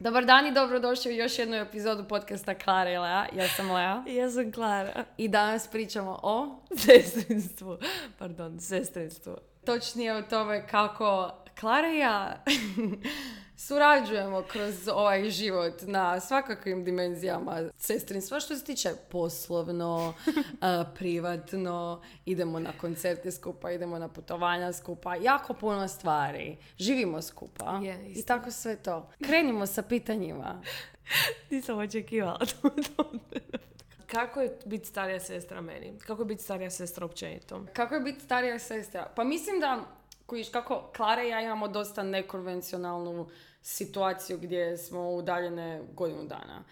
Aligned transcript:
Dobar 0.00 0.24
dan 0.24 0.46
i 0.46 0.52
dobrodošli 0.52 1.12
u 1.12 1.16
još 1.16 1.38
jednu 1.38 1.56
epizodu 1.56 2.04
podcasta 2.08 2.54
Klara 2.54 2.90
i 2.90 2.98
Lea. 2.98 3.26
Ja 3.36 3.48
sam 3.48 3.70
Lea. 3.70 4.02
I 4.06 4.14
ja 4.20 4.30
sam 4.30 4.52
Klara. 4.52 5.04
I 5.16 5.28
danas 5.28 5.68
pričamo 5.68 6.20
o 6.22 6.60
Sestrinstvu. 6.86 7.78
Pardon, 8.18 8.60
sestrinstvu. 8.60 9.36
točnije 9.66 10.16
o 10.16 10.22
tome 10.22 10.66
kako 10.66 11.30
Klara 11.60 11.92
i 11.92 11.98
ja 11.98 12.44
surađujemo 13.60 14.42
kroz 14.42 14.88
ovaj 14.88 15.30
život 15.30 15.74
na 15.82 16.20
svakakvim 16.20 16.84
dimenzijama 16.84 17.60
sestrinstva 17.78 18.40
što 18.40 18.56
se 18.56 18.64
tiče 18.64 18.90
poslovno, 19.10 20.14
a, 20.60 20.84
privatno, 20.98 22.02
idemo 22.24 22.60
na 22.60 22.72
koncerte 22.80 23.30
skupa, 23.30 23.70
idemo 23.70 23.98
na 23.98 24.08
putovanja 24.08 24.72
skupa, 24.72 25.14
jako 25.14 25.54
puno 25.54 25.88
stvari. 25.88 26.56
Živimo 26.78 27.22
skupa 27.22 27.80
Je, 27.82 28.12
i 28.12 28.22
tako 28.22 28.50
sve 28.50 28.76
to. 28.76 29.10
Krenimo 29.24 29.66
sa 29.66 29.82
pitanjima. 29.82 30.62
Nisam 31.50 31.78
očekivala 31.78 32.38
to. 32.96 33.12
Kako 34.06 34.40
je 34.40 34.58
biti 34.64 34.86
starija 34.86 35.20
sestra 35.20 35.60
meni? 35.60 35.98
Kako 36.06 36.22
je 36.22 36.26
biti 36.26 36.42
starija 36.42 36.70
sestra 36.70 37.06
općenito? 37.06 37.64
Kako 37.72 37.94
je 37.94 38.00
biti 38.00 38.20
starija 38.20 38.58
sestra? 38.58 39.12
Pa 39.16 39.24
mislim 39.24 39.60
da, 39.60 39.84
kojiš, 40.26 40.48
kako 40.50 40.90
Klara 40.96 41.22
i 41.22 41.28
ja 41.28 41.40
imamo 41.40 41.68
dosta 41.68 42.02
nekonvencionalnu 42.02 43.28
situaciju 43.62 44.38
gdje 44.38 44.76
smo 44.76 45.10
udaljene 45.10 45.82
godinu 45.92 46.24
dana. 46.24 46.64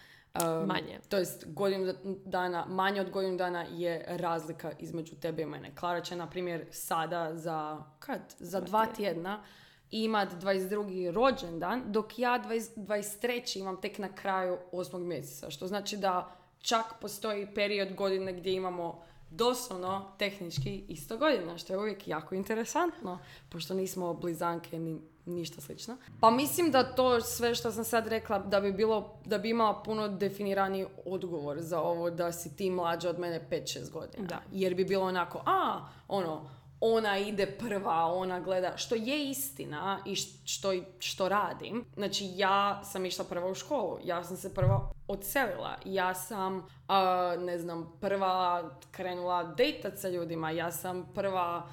Um, 0.43 0.67
Manje. 0.67 0.99
To 1.09 1.17
jest 1.17 1.53
godinu 1.53 1.93
dana, 2.25 2.65
manje 2.65 3.01
od 3.01 3.09
godinu 3.09 3.37
dana 3.37 3.65
je 3.71 4.05
razlika 4.07 4.71
između 4.79 5.15
tebe 5.15 5.41
i 5.41 5.45
mene. 5.45 5.75
Klara 5.75 6.01
će, 6.01 6.15
na 6.15 6.29
primjer, 6.29 6.65
sada 6.71 7.35
za, 7.35 7.83
kad? 7.99 8.21
Za 8.39 8.61
dva 8.61 8.85
tjedna 8.85 9.43
imat 9.91 10.33
22. 10.33 11.11
rođendan, 11.11 11.83
dok 11.91 12.19
ja 12.19 12.43
20, 12.47 12.75
23. 12.75 13.59
imam 13.59 13.81
tek 13.81 13.97
na 13.97 14.15
kraju 14.15 14.57
8. 14.71 14.99
mjeseca. 14.99 15.49
Što 15.49 15.67
znači 15.67 15.97
da 15.97 16.35
čak 16.61 16.85
postoji 17.01 17.53
period 17.55 17.95
godine 17.95 18.33
gdje 18.33 18.53
imamo 18.53 19.01
doslovno 19.29 20.11
tehnički 20.17 20.83
isto 20.87 21.17
godina, 21.17 21.57
što 21.57 21.73
je 21.73 21.79
uvijek 21.79 22.07
jako 22.07 22.35
interesantno, 22.35 23.19
pošto 23.49 23.73
nismo 23.73 24.13
blizanke 24.13 24.79
ni 24.79 25.01
ništa 25.29 25.61
slično. 25.61 25.97
Pa 26.19 26.31
mislim 26.31 26.71
da 26.71 26.83
to 26.95 27.21
sve 27.21 27.55
što 27.55 27.71
sam 27.71 27.83
sad 27.83 28.07
rekla 28.07 28.39
da 28.39 28.61
bi 28.61 28.71
bilo, 28.71 29.19
da 29.25 29.37
bi 29.37 29.49
imala 29.49 29.83
puno 29.83 30.07
definiraniji 30.07 30.85
odgovor 31.05 31.61
za 31.61 31.81
ovo 31.81 32.09
da 32.09 32.31
si 32.31 32.55
ti 32.55 32.71
mlađa 32.71 33.09
od 33.09 33.19
mene 33.19 33.47
5-6 33.51 33.91
godina. 33.91 34.27
Da. 34.27 34.41
Jer 34.51 34.75
bi 34.75 34.85
bilo 34.85 35.05
onako, 35.05 35.41
a, 35.45 35.87
ono, 36.07 36.49
ona 36.81 37.17
ide 37.17 37.45
prva, 37.45 38.05
ona 38.05 38.39
gleda, 38.39 38.77
što 38.77 38.95
je 38.95 39.29
istina 39.29 39.99
i 40.05 40.15
što, 40.45 40.73
što 40.99 41.29
radim. 41.29 41.85
Znači, 41.95 42.31
ja 42.35 42.83
sam 42.83 43.05
išla 43.05 43.25
prva 43.25 43.47
u 43.49 43.55
školu, 43.55 43.97
ja 44.03 44.23
sam 44.23 44.37
se 44.37 44.53
prva 44.53 44.91
odselila, 45.07 45.75
ja 45.85 46.13
sam, 46.13 46.67
a, 46.87 47.35
ne 47.39 47.59
znam, 47.59 47.97
prva 48.01 48.69
krenula 48.91 49.43
dejtat 49.43 49.97
sa 49.97 50.09
ljudima, 50.09 50.51
ja 50.51 50.71
sam 50.71 51.09
prva... 51.15 51.69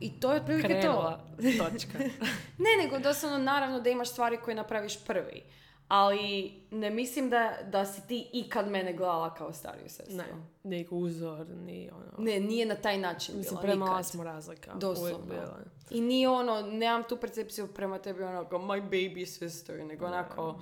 I 0.00 0.20
to 0.20 0.32
je 0.32 0.40
otprilike 0.40 0.68
to. 0.68 0.78
Krenula. 0.80 1.20
Točka. 1.36 1.98
Ne, 2.64 2.84
nego 2.84 2.98
doslovno 2.98 3.38
naravno 3.38 3.80
da 3.80 3.90
imaš 3.90 4.10
stvari 4.10 4.38
koje 4.44 4.54
napraviš 4.54 5.04
prvi. 5.04 5.42
Ali 5.88 6.52
ne 6.70 6.90
mislim 6.90 7.30
da, 7.30 7.52
da 7.72 7.86
si 7.86 8.06
ti 8.06 8.30
ikad 8.32 8.68
mene 8.68 8.92
gledala 8.92 9.34
kao 9.34 9.52
stariju 9.52 9.88
sestru. 9.88 10.16
Ne, 10.16 10.24
ni 10.64 10.86
uzor, 10.90 11.46
ni 11.48 11.90
ono. 11.92 12.24
Ne, 12.24 12.40
nije 12.40 12.66
na 12.66 12.74
taj 12.74 12.98
način 12.98 13.36
Mislim, 13.36 13.54
bilo, 13.54 13.62
premala 13.62 13.90
nikad. 13.90 14.06
smo 14.06 14.24
razlika. 14.24 14.74
Doslovno. 14.74 15.26
Bila. 15.26 15.58
I 15.90 16.00
nije 16.00 16.28
ono, 16.28 16.62
nemam 16.62 17.02
tu 17.08 17.16
percepciju 17.16 17.66
prema 17.66 17.98
tebi 17.98 18.22
onako, 18.22 18.58
my 18.58 18.90
baby 18.90 19.26
sister, 19.26 19.84
nego 19.84 20.06
onako, 20.06 20.60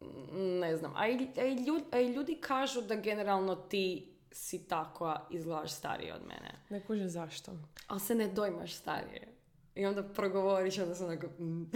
mm, 0.00 0.58
ne 0.58 0.76
znam. 0.76 0.92
A 0.96 1.08
i, 1.08 1.28
a 1.36 1.44
i 1.44 1.54
ljudi, 1.54 1.84
a 1.90 2.00
i 2.00 2.12
ljudi 2.12 2.34
kažu 2.34 2.80
da 2.80 2.94
generalno 2.94 3.54
ti 3.54 4.11
si 4.32 4.68
takva 4.68 5.26
izgledaš 5.30 5.72
starije 5.72 6.14
od 6.14 6.22
mene. 6.22 6.54
Ne 6.70 6.80
kužim 6.86 7.08
zašto. 7.08 7.52
Ali 7.86 8.00
se 8.00 8.14
ne 8.14 8.28
dojmaš 8.28 8.74
starije. 8.74 9.28
I 9.74 9.86
onda 9.86 10.02
progovoriš, 10.02 10.78
onda 10.78 10.94
sam 10.94 11.06
onako, 11.06 11.26
mm. 11.26 11.70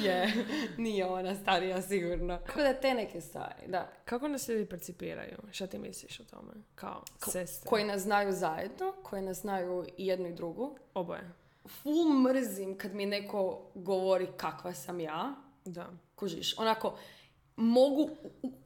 je, 0.06 0.32
nije 0.76 1.06
ona 1.06 1.34
starija 1.34 1.82
sigurno. 1.82 2.38
Kako 2.46 2.60
da 2.60 2.74
te 2.74 2.94
neke 2.94 3.20
stvari, 3.20 3.66
da. 3.66 3.92
Kako 4.04 4.28
nas 4.28 4.48
ljudi 4.48 4.66
percipiraju? 4.66 5.38
Šta 5.50 5.66
ti 5.66 5.78
misliš 5.78 6.20
o 6.20 6.24
tome? 6.24 6.52
Kao 6.74 7.02
sestre? 7.26 7.68
Koji 7.68 7.84
nas 7.84 8.02
znaju 8.02 8.32
zajedno, 8.32 8.92
koji 9.02 9.22
nas 9.22 9.40
znaju 9.40 9.84
i 9.96 10.06
jednu 10.06 10.28
i 10.28 10.34
drugu. 10.34 10.78
Oboje. 10.94 11.30
Ful 11.82 12.18
mrzim 12.22 12.78
kad 12.78 12.94
mi 12.94 13.06
neko 13.06 13.70
govori 13.74 14.28
kakva 14.36 14.74
sam 14.74 15.00
ja. 15.00 15.34
Da. 15.64 15.90
Kužiš, 16.14 16.58
onako, 16.58 16.98
mogu 17.56 18.10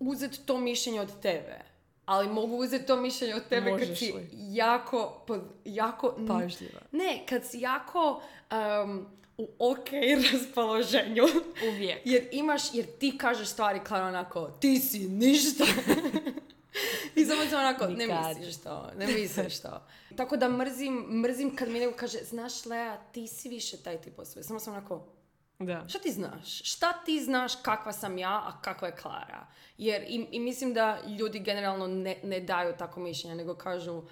uzeti 0.00 0.46
to 0.46 0.58
mišljenje 0.58 1.00
od 1.00 1.20
tebe. 1.20 1.71
Ali 2.06 2.28
mogu 2.28 2.56
uzeti 2.56 2.86
to 2.86 2.96
mišljenje 2.96 3.34
od 3.34 3.48
tebe 3.48 3.70
kad 3.70 3.80
Možeš 3.80 3.98
si 3.98 4.12
li? 4.12 4.28
jako, 4.32 5.24
jako 5.64 6.16
Pažljiva. 6.28 6.80
Ne, 6.92 7.26
kad 7.28 7.44
si 7.46 7.60
jako 7.60 8.22
um, 8.84 9.06
u 9.38 9.48
ok 9.58 9.88
raspoloženju. 10.32 11.24
Uvijek. 11.68 12.00
Jer 12.12 12.28
imaš, 12.32 12.62
jer 12.74 12.86
ti 12.98 13.18
kažeš 13.18 13.48
stvari 13.48 13.80
kao 13.84 14.08
onako, 14.08 14.50
ti 14.60 14.78
si 14.78 14.98
ništa. 15.08 15.64
I 17.16 17.24
samo 17.24 17.42
sam 17.50 17.58
onako, 17.58 17.86
ne 17.86 18.06
Nikad. 18.06 18.36
misliš 18.36 18.56
to, 18.56 18.90
ne 18.96 19.06
misliš 19.06 19.60
to. 19.60 19.82
Tako 20.16 20.36
da 20.36 20.48
mrzim, 20.48 20.94
mrzim 21.22 21.56
kad 21.56 21.68
mi 21.68 21.78
neko 21.78 21.96
kaže, 21.96 22.18
znaš 22.18 22.66
Lea, 22.66 22.96
ti 23.12 23.26
si 23.26 23.48
više 23.48 23.76
taj 23.76 24.00
tip 24.00 24.18
osobe. 24.18 24.42
Samo 24.42 24.60
sam 24.60 24.72
onako, 24.72 25.04
Da. 25.66 25.84
Šta 25.88 25.98
ti 25.98 26.10
znaš? 26.12 26.62
Šta 26.72 26.92
ti 26.92 27.20
znaš 27.24 27.52
kakva 27.56 27.92
sam 27.92 28.18
ja, 28.18 28.42
a 28.46 28.52
kakva 28.62 28.88
je 28.88 28.96
Klara? 28.96 29.46
Jer 29.78 30.02
i, 30.02 30.26
i 30.30 30.40
mislim 30.40 30.74
da 30.74 30.98
ljudi 31.18 31.38
generalno 31.38 31.86
ne, 31.86 32.20
ne 32.22 32.40
daju 32.40 32.74
tako 32.78 33.00
mišljenje, 33.00 33.36
nego 33.36 33.54
kažu, 33.54 34.02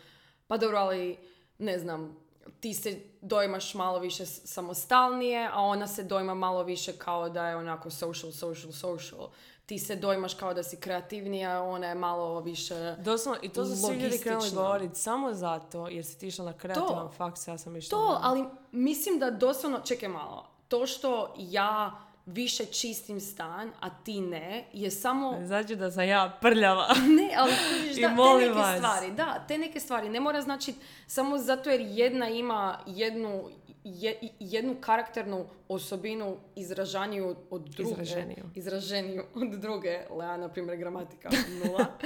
pa 0.46 0.56
dobro, 0.56 0.78
ali 0.78 1.18
ne 1.58 1.78
znam, 1.78 2.16
ti 2.60 2.74
se 2.74 3.00
dojmaš 3.20 3.74
malo 3.74 3.98
više 3.98 4.26
samostalnije, 4.26 5.48
a 5.52 5.60
ona 5.60 5.86
se 5.86 6.04
dojma 6.04 6.34
malo 6.34 6.62
više 6.62 6.92
kao 6.92 7.28
da 7.28 7.48
je 7.48 7.56
onako 7.56 7.90
social, 7.90 8.32
social, 8.32 8.72
social. 8.72 9.28
Ti 9.66 9.78
se 9.78 9.96
dojmaš 9.96 10.34
kao 10.34 10.54
da 10.54 10.62
si 10.62 10.76
kreativnija, 10.76 11.62
ona 11.62 11.86
je 11.86 11.94
malo 11.94 12.40
više... 12.40 12.96
Doslovno, 12.98 13.40
i 13.42 13.48
to 13.48 13.64
su 13.64 13.76
svi 13.76 13.94
ljudi 13.96 14.18
krenuli 14.18 14.50
govoriti 14.50 14.94
samo 14.94 15.34
zato 15.34 15.88
jer 15.88 16.04
si 16.04 16.18
ti 16.18 16.26
išla 16.26 16.44
na 16.44 16.52
kreativan 16.52 16.88
To. 16.88 17.12
faks, 17.16 17.48
ja 17.48 17.58
sam 17.58 17.76
išla 17.76 17.90
To, 17.98 18.12
na- 18.12 18.18
ali 18.22 18.44
mislim 18.72 19.18
da 19.18 19.30
doslovno, 19.30 19.80
čekaj 19.84 20.08
malo, 20.08 20.49
to 20.70 20.86
što 20.86 21.34
ja 21.38 21.92
više 22.26 22.64
čistim 22.66 23.20
stan, 23.20 23.70
a 23.80 23.90
ti 23.94 24.20
ne, 24.20 24.64
je 24.72 24.90
samo 24.90 25.38
Znači 25.42 25.76
da 25.76 25.90
sam 25.90 26.04
ja 26.04 26.38
prljava. 26.40 26.86
Ne, 27.18 27.30
ali 27.36 27.52
kužiš, 27.52 27.96
da, 27.96 28.08
te 28.08 28.14
neke 28.38 28.50
vas. 28.50 28.76
stvari, 28.76 29.10
da, 29.10 29.44
te 29.48 29.58
neke 29.58 29.80
stvari. 29.80 30.08
Ne 30.08 30.20
mora 30.20 30.40
znači 30.42 30.74
samo 31.06 31.38
zato 31.38 31.70
jer 31.70 31.80
jedna 31.82 32.28
ima 32.28 32.78
jednu, 32.86 33.48
je- 33.84 34.18
jednu 34.40 34.76
karakternu 34.80 35.46
osobinu 35.68 36.36
izražaniju 36.56 37.36
od 37.50 37.62
druge. 37.62 37.90
Izraženiju. 37.92 38.44
Izraženiju 38.54 39.24
od 39.34 39.50
druge. 39.50 39.98
Lea, 40.10 40.36
na 40.36 40.48
primjer, 40.48 40.76
gramatika 40.76 41.28
nula. 41.58 41.86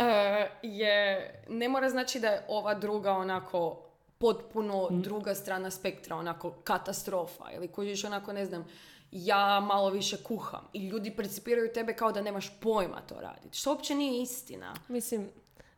E, 0.00 0.50
je, 0.62 1.44
ne 1.48 1.68
mora 1.68 1.90
znači 1.90 2.20
da 2.20 2.28
je 2.28 2.44
ova 2.48 2.74
druga 2.74 3.12
onako 3.12 3.89
potpuno 4.20 4.88
druga 4.90 5.34
strana 5.34 5.70
spektra, 5.70 6.16
onako 6.16 6.50
katastrofa. 6.64 7.44
Ili 7.54 7.68
kužiš 7.68 8.04
onako, 8.04 8.32
ne 8.32 8.46
znam, 8.46 8.66
ja 9.12 9.60
malo 9.60 9.90
više 9.90 10.16
kuham. 10.22 10.68
I 10.72 10.88
ljudi 10.88 11.16
percipiraju 11.16 11.72
tebe 11.72 11.94
kao 11.94 12.12
da 12.12 12.22
nemaš 12.22 12.60
pojma 12.60 13.00
to 13.00 13.20
raditi. 13.20 13.58
Što 13.58 13.70
uopće 13.70 13.94
nije 13.94 14.22
istina. 14.22 14.74
Mislim, 14.88 15.28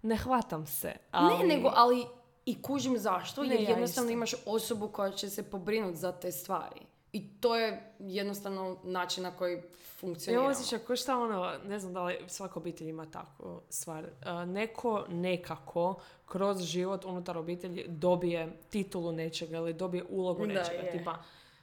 ne 0.02 0.16
hvatam 0.16 0.66
se, 0.66 0.92
ali... 1.10 1.38
Ne, 1.38 1.54
nego, 1.56 1.72
ali 1.74 2.06
i 2.46 2.62
kužim 2.62 2.98
zašto, 2.98 3.42
Ne, 3.42 3.54
jer 3.54 3.60
ja 3.62 3.70
jednostavno 3.70 4.10
isto. 4.10 4.14
imaš 4.14 4.34
osobu 4.46 4.88
koja 4.88 5.10
će 5.10 5.30
se 5.30 5.42
pobrinuti 5.42 5.98
za 5.98 6.12
te 6.12 6.32
stvari. 6.32 6.80
I 7.12 7.28
to 7.30 7.56
je 7.56 7.92
jednostavno 7.98 8.76
način 8.84 9.22
na 9.22 9.30
koji 9.30 9.54
Ja 9.54 9.62
funkcioniramo. 10.00 10.48
osjećam 10.48 10.78
ko 10.86 10.96
šta 10.96 11.18
ono, 11.18 11.52
ne 11.64 11.78
znam 11.78 11.92
da 11.92 12.02
li 12.02 12.18
svaka 12.26 12.60
obitelj 12.60 12.88
ima 12.88 13.06
takvu 13.06 13.60
stvar. 13.68 14.06
A, 14.24 14.44
neko 14.44 15.04
nekako 15.08 15.94
kroz 16.26 16.60
život 16.60 17.04
unutar 17.04 17.38
obitelji 17.38 17.84
dobije 17.88 18.52
titulu 18.70 19.12
nečega 19.12 19.56
ili 19.56 19.72
dobije 19.72 20.04
ulogu 20.04 20.40
Da, 20.40 20.52
nečega. 20.52 20.78
je. 20.78 20.90
Tipa, 20.92 21.18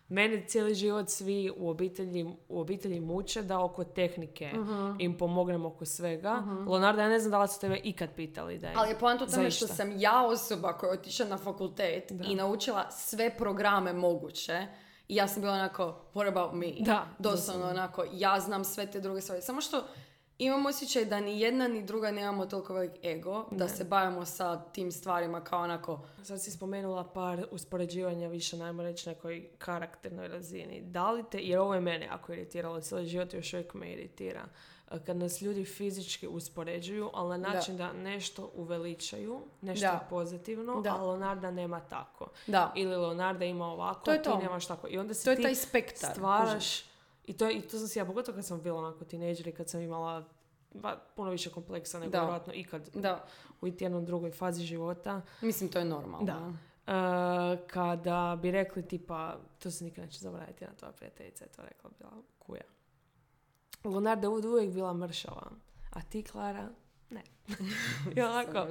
mene 0.09 0.43
cijeli 0.47 0.75
život 0.75 1.09
svi 1.09 1.51
u 1.57 1.69
obitelji, 1.69 2.25
u 2.49 2.59
obitelji 2.59 2.99
muče 2.99 3.41
da 3.41 3.59
oko 3.59 3.83
tehnike 3.83 4.47
Mhm. 4.47 4.91
im 4.99 5.17
pomognem 5.17 5.65
oko 5.65 5.85
svega. 5.85 6.43
Leonardo, 6.67 7.01
ja 7.01 7.09
ne 7.09 7.19
znam 7.19 7.31
da 7.31 7.41
li 7.41 7.47
su 7.47 7.59
tebe 7.59 7.77
ikad 7.77 8.09
pitali 8.15 8.57
da 8.57 8.67
je 8.67 8.73
Ali 8.77 8.89
je 8.89 8.99
poanta 8.99 9.23
u 9.23 9.27
tome 9.27 9.51
što 9.51 9.67
sam 9.67 9.99
ja 9.99 10.23
osoba 10.23 10.73
koja 10.73 10.87
je 10.89 10.99
otišla 10.99 11.25
na 11.25 11.37
fakultet 11.37 12.11
Da. 12.11 12.23
i 12.23 12.35
naučila 12.35 12.91
sve 12.91 13.29
programe 13.29 13.93
moguće 13.93 14.67
i 15.09 15.15
ja 15.15 15.27
sam 15.27 15.41
bila 15.41 15.53
onako, 15.53 15.95
what 16.13 16.27
about 16.27 16.53
me? 16.53 16.71
Da, 16.79 17.07
Doslovno 17.19 17.67
onako, 17.69 18.05
ja 18.13 18.39
znam 18.39 18.63
sve 18.63 18.91
te 18.91 18.99
druge 19.01 19.21
stvari. 19.21 19.41
Samo 19.41 19.61
što 19.61 19.83
imam 20.37 20.65
osjećaj 20.65 21.05
da 21.05 21.19
ni 21.19 21.39
jedna 21.41 21.67
ni 21.67 21.83
druga 21.83 22.11
nemamo 22.11 22.45
toliko 22.45 22.73
velik 22.73 23.05
ego 23.05 23.45
da 23.51 23.63
Ne. 23.63 23.69
se 23.69 23.83
bavimo 23.83 24.25
sa 24.25 24.61
tim 24.63 24.91
stvarima 24.91 25.43
kao 25.43 25.61
onako 25.61 26.07
Sad 26.23 26.41
si 26.41 26.51
spomenula 26.51 27.03
par 27.13 27.45
uspoređivanja 27.51 28.27
više, 28.27 28.57
najmo 28.57 28.83
reći, 28.83 29.09
nekoj 29.09 29.49
karakternoj 29.57 30.27
razini. 30.27 30.81
Da 30.81 31.11
li 31.11 31.23
te, 31.31 31.39
jer 31.39 31.59
ovo 31.59 31.73
je 31.73 31.81
mene 31.81 32.05
jako 32.05 32.33
iritiralo, 32.33 32.81
cijeli 32.81 33.05
život 33.05 33.33
još 33.33 33.53
uvijek 33.53 33.73
me 33.73 33.91
iritira. 33.91 34.45
E, 34.91 34.99
Kad 34.99 35.17
nas 35.17 35.41
ljudi 35.41 35.65
fizički 35.65 36.27
uspoređuju, 36.27 37.09
ali 37.13 37.29
na 37.29 37.37
Da. 37.39 37.53
način 37.53 37.77
da, 37.77 37.93
nešto 37.93 38.51
uveličaju, 38.55 39.39
nešto 39.61 39.87
Da. 39.87 40.05
pozitivno, 40.09 40.81
Da. 40.81 40.89
a 40.91 40.97
Leonarda 40.97 41.51
nema 41.51 41.79
tako. 41.79 42.27
da, 42.47 42.73
Ili 42.75 42.95
Leonarda 42.95 43.45
ima 43.45 43.65
ovako, 43.65 44.01
To 44.01 44.11
je 44.11 44.19
a 44.19 44.21
ti 44.21 44.29
to. 44.29 44.37
nemaš 44.37 44.65
tako. 44.65 44.87
I 44.87 44.97
onda 44.97 45.13
si 45.13 45.25
to 45.25 45.31
je 45.31 45.35
ti 45.35 45.43
taj 45.43 45.55
spektar. 45.57 46.11
stvaraš 46.11 46.83
i 47.25 47.33
to, 47.33 47.45
je- 47.45 47.53
i 47.53 47.61
to 47.61 47.77
sam 47.77 47.87
si 47.87 47.99
ja, 47.99 48.05
pogotovo 48.05 48.35
kad 48.35 48.45
sam 48.45 48.61
bila 48.61 48.79
onako 48.79 49.05
tineđer 49.05 49.47
i 49.47 49.51
kad 49.51 49.69
sam 49.69 49.81
imala 49.81 50.23
ba, 50.73 50.99
puno 51.15 51.31
više 51.31 51.49
kompleksa 51.49 51.99
nego 51.99 52.11
Da. 52.11 52.19
vjerojatno 52.19 52.53
ikad 52.53 52.89
Da, 52.89 53.25
u 53.61 53.67
iti 53.67 53.83
jednoj 53.83 54.01
drugoj 54.01 54.31
fazi 54.31 54.63
života. 54.63 55.21
mislim 55.41 55.69
to 55.69 55.79
je 55.79 55.85
normalno. 55.85 56.25
Da. 56.25 56.53
E, 56.87 57.67
kada 57.67 58.39
bi 58.41 58.51
rekli 58.51 58.83
tipa, 58.83 59.37
to 59.59 59.71
se 59.71 59.83
nikad 59.83 60.05
neće 60.05 60.19
zaboraviti, 60.19 60.63
jedna 60.63 60.77
tvoja 60.77 60.91
prijateljica 60.91 61.45
je 61.45 61.49
to 61.49 61.61
rekla, 61.61 61.89
bila 61.99 62.11
kuja. 62.39 62.61
Leonardo 63.83 64.27
je 64.27 64.47
uvijek 64.47 64.71
bila 64.73 64.93
mršava, 64.93 65.51
a 65.89 66.01
ti, 66.01 66.23
Klara, 66.23 66.69
ne. 67.09 67.23
I 68.15 68.21
onako, 68.21 68.67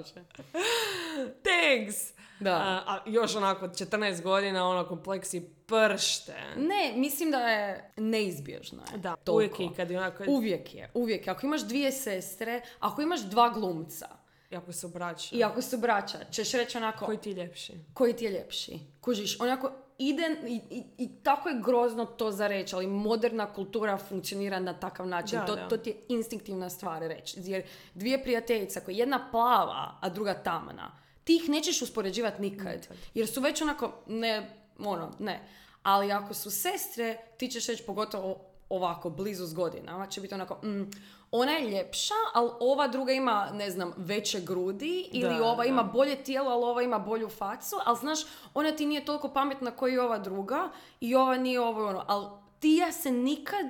thanks! 1.43 1.97
Da. 2.41 2.55
A, 2.55 2.83
a 2.87 3.03
još 3.07 3.37
onako 3.37 3.67
14 3.67 4.23
godina, 4.23 4.69
ono 4.69 4.89
kompleksi 4.89 5.41
pršte. 5.67 6.35
Ne, 6.57 6.93
mislim 6.97 7.31
da 7.31 7.39
je 7.39 7.93
neizbježno. 7.97 8.83
Je. 8.93 8.99
Da, 8.99 9.17
Toliko. 9.17 9.57
uvijek 9.57 9.73
i 9.73 9.77
kad 9.77 9.91
je 9.91 9.99
onako, 9.99 10.25
Uvijek 10.29 10.75
je, 10.75 10.91
uvijek 10.95 11.27
je. 11.27 11.31
Ako 11.31 11.47
imaš 11.47 11.61
dvije 11.63 11.93
sestre, 11.93 12.61
ako 12.81 13.03
imaš 13.03 13.21
dva 13.21 13.49
glumca 13.51 14.09
jako 14.51 14.73
se 14.73 14.87
obraća. 14.87 15.37
i 15.37 15.45
ako 15.45 15.63
su 15.63 15.79
braća, 15.79 16.19
ćeš 16.31 16.53
reći 16.53 16.77
onako, 16.79 17.07
Koji 17.07 17.19
ti 17.19 17.31
je 17.31 17.35
ljepši? 17.35 17.73
koji 17.95 18.17
ti 18.17 18.25
je 18.25 18.31
ljepši. 18.31 18.79
Kužiš, 19.01 19.41
onako 19.41 19.73
ide 19.99 20.37
i, 20.47 20.61
i, 20.71 20.85
i 20.99 21.09
tako 21.23 21.49
je 21.49 21.61
grozno 21.65 22.05
to 22.05 22.31
za 22.31 22.47
reći, 22.47 22.75
ali 22.75 22.87
moderna 22.87 23.53
kultura 23.53 23.97
funkcionira 23.97 24.61
na 24.61 24.73
takav 24.73 25.07
način. 25.07 25.39
Da, 25.39 25.47
to, 25.47 25.57
da. 25.57 25.69
to 25.69 25.77
ti 25.77 25.91
je 25.91 25.97
instinktivna 26.09 26.71
stvar 26.71 27.03
reći. 27.03 27.41
Jer 27.41 27.63
dvije 27.95 28.23
prijateljice, 28.23 28.85
koje 28.85 28.95
je 28.95 28.99
jedna 28.99 29.29
plava, 29.31 29.99
a 30.01 30.09
druga 30.09 30.35
tamna, 30.35 30.93
ti 31.25 31.37
ih 31.37 31.49
nećeš 31.49 31.83
uspoređivati 31.83 32.43
nikad. 32.43 32.89
Jer 33.15 33.29
su 33.29 33.41
već 33.41 33.63
onako, 33.63 33.93
ne, 34.07 34.51
ono, 34.79 35.13
ne. 35.19 35.49
Ali 35.83 36.13
ako 36.13 36.35
su 36.35 36.51
sestre, 36.51 37.17
ti 37.37 37.49
ćeš 37.49 37.67
reći 37.67 37.83
pogotovo 37.83 38.45
ovako, 38.69 39.11
blizu 39.11 39.47
s 39.47 39.55
godinama, 39.55 40.07
će 40.07 40.21
biti 40.21 40.35
onako, 40.35 40.67
mm, 40.67 40.91
ona 41.31 41.53
je 41.53 41.71
ljepša, 41.71 42.15
ali 42.35 42.51
ova 42.61 42.89
druga 42.89 43.13
ima, 43.13 43.51
ne 43.51 43.71
znam, 43.71 43.93
veće 43.97 44.41
grudi 44.41 45.09
ili 45.13 45.35
Da, 45.35 45.45
ova 45.45 45.57
da. 45.57 45.65
ima 45.65 45.83
bolje 45.85 46.17
tijelo, 46.17 46.51
ali 46.51 46.65
ova 46.65 46.83
ima 46.83 46.99
bolju 46.99 47.29
facu, 47.29 47.77
ali 47.85 47.99
znaš, 47.99 48.19
ona 48.55 48.73
ti 48.73 48.87
nije 48.87 49.05
toliko 49.05 49.29
pametna 49.29 49.71
kao 49.71 49.89
i 49.89 49.99
ova 49.99 50.19
druga 50.19 50.71
i 51.01 51.15
ova 51.15 51.37
nije 51.37 51.61
ovo 51.61 51.87
ono, 51.87 52.05
ali 52.07 52.27
ti 52.59 52.71
ja 52.71 52.93
se 52.93 53.11
nikad, 53.13 53.67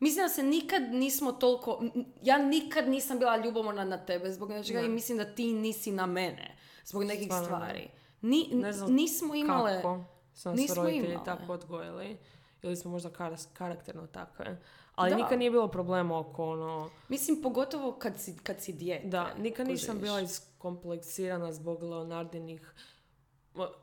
mislim 0.00 0.24
da 0.24 0.28
se 0.28 0.42
nikad 0.42 0.82
nismo 0.84 1.32
toliko, 1.32 1.82
ja 2.22 2.38
nikad 2.38 2.88
nisam 2.88 3.18
bila 3.18 3.36
ljubomorna 3.36 3.84
na 3.84 3.98
tebe 3.98 4.30
zbog 4.30 4.50
nečega 4.50 4.80
Ne. 4.80 4.86
i 4.86 4.90
mislim 4.90 5.18
da 5.18 5.24
ti 5.26 5.46
nisi 5.46 5.92
na 5.92 6.06
mene 6.06 6.56
zbog 6.84 7.04
nekih 7.04 7.24
Stvarno 7.26 7.48
ne. 7.48 7.56
stvari. 7.56 7.88
Ni, 8.22 8.48
Ne 8.52 8.72
znam 8.72 8.92
nismo 8.92 9.34
imale... 9.34 9.76
Kako 9.76 10.04
su 10.34 10.48
nas 10.50 10.76
roditelji 10.76 11.18
tako 11.24 11.52
odgojili. 11.52 12.18
Ili 12.62 12.76
smo 12.76 12.90
možda 12.90 13.10
karas- 13.10 13.48
karakterno 13.52 14.06
takve. 14.06 14.60
Ali 14.94 15.10
Da. 15.10 15.16
nikad 15.16 15.38
nije 15.38 15.50
bilo 15.50 15.68
problema 15.68 16.18
oko 16.18 16.44
ono... 16.44 16.90
Mislim, 17.08 17.42
pogotovo 17.42 17.92
kad 17.92 18.18
si, 18.18 18.36
kad 18.36 18.60
si 18.60 18.72
dijete. 18.72 19.06
Da, 19.06 19.34
nikad 19.34 19.68
nisam 19.68 19.98
bila 19.98 20.20
iskompleksirana 20.20 21.52
zbog 21.52 21.82
Leonardinih... 21.82 22.74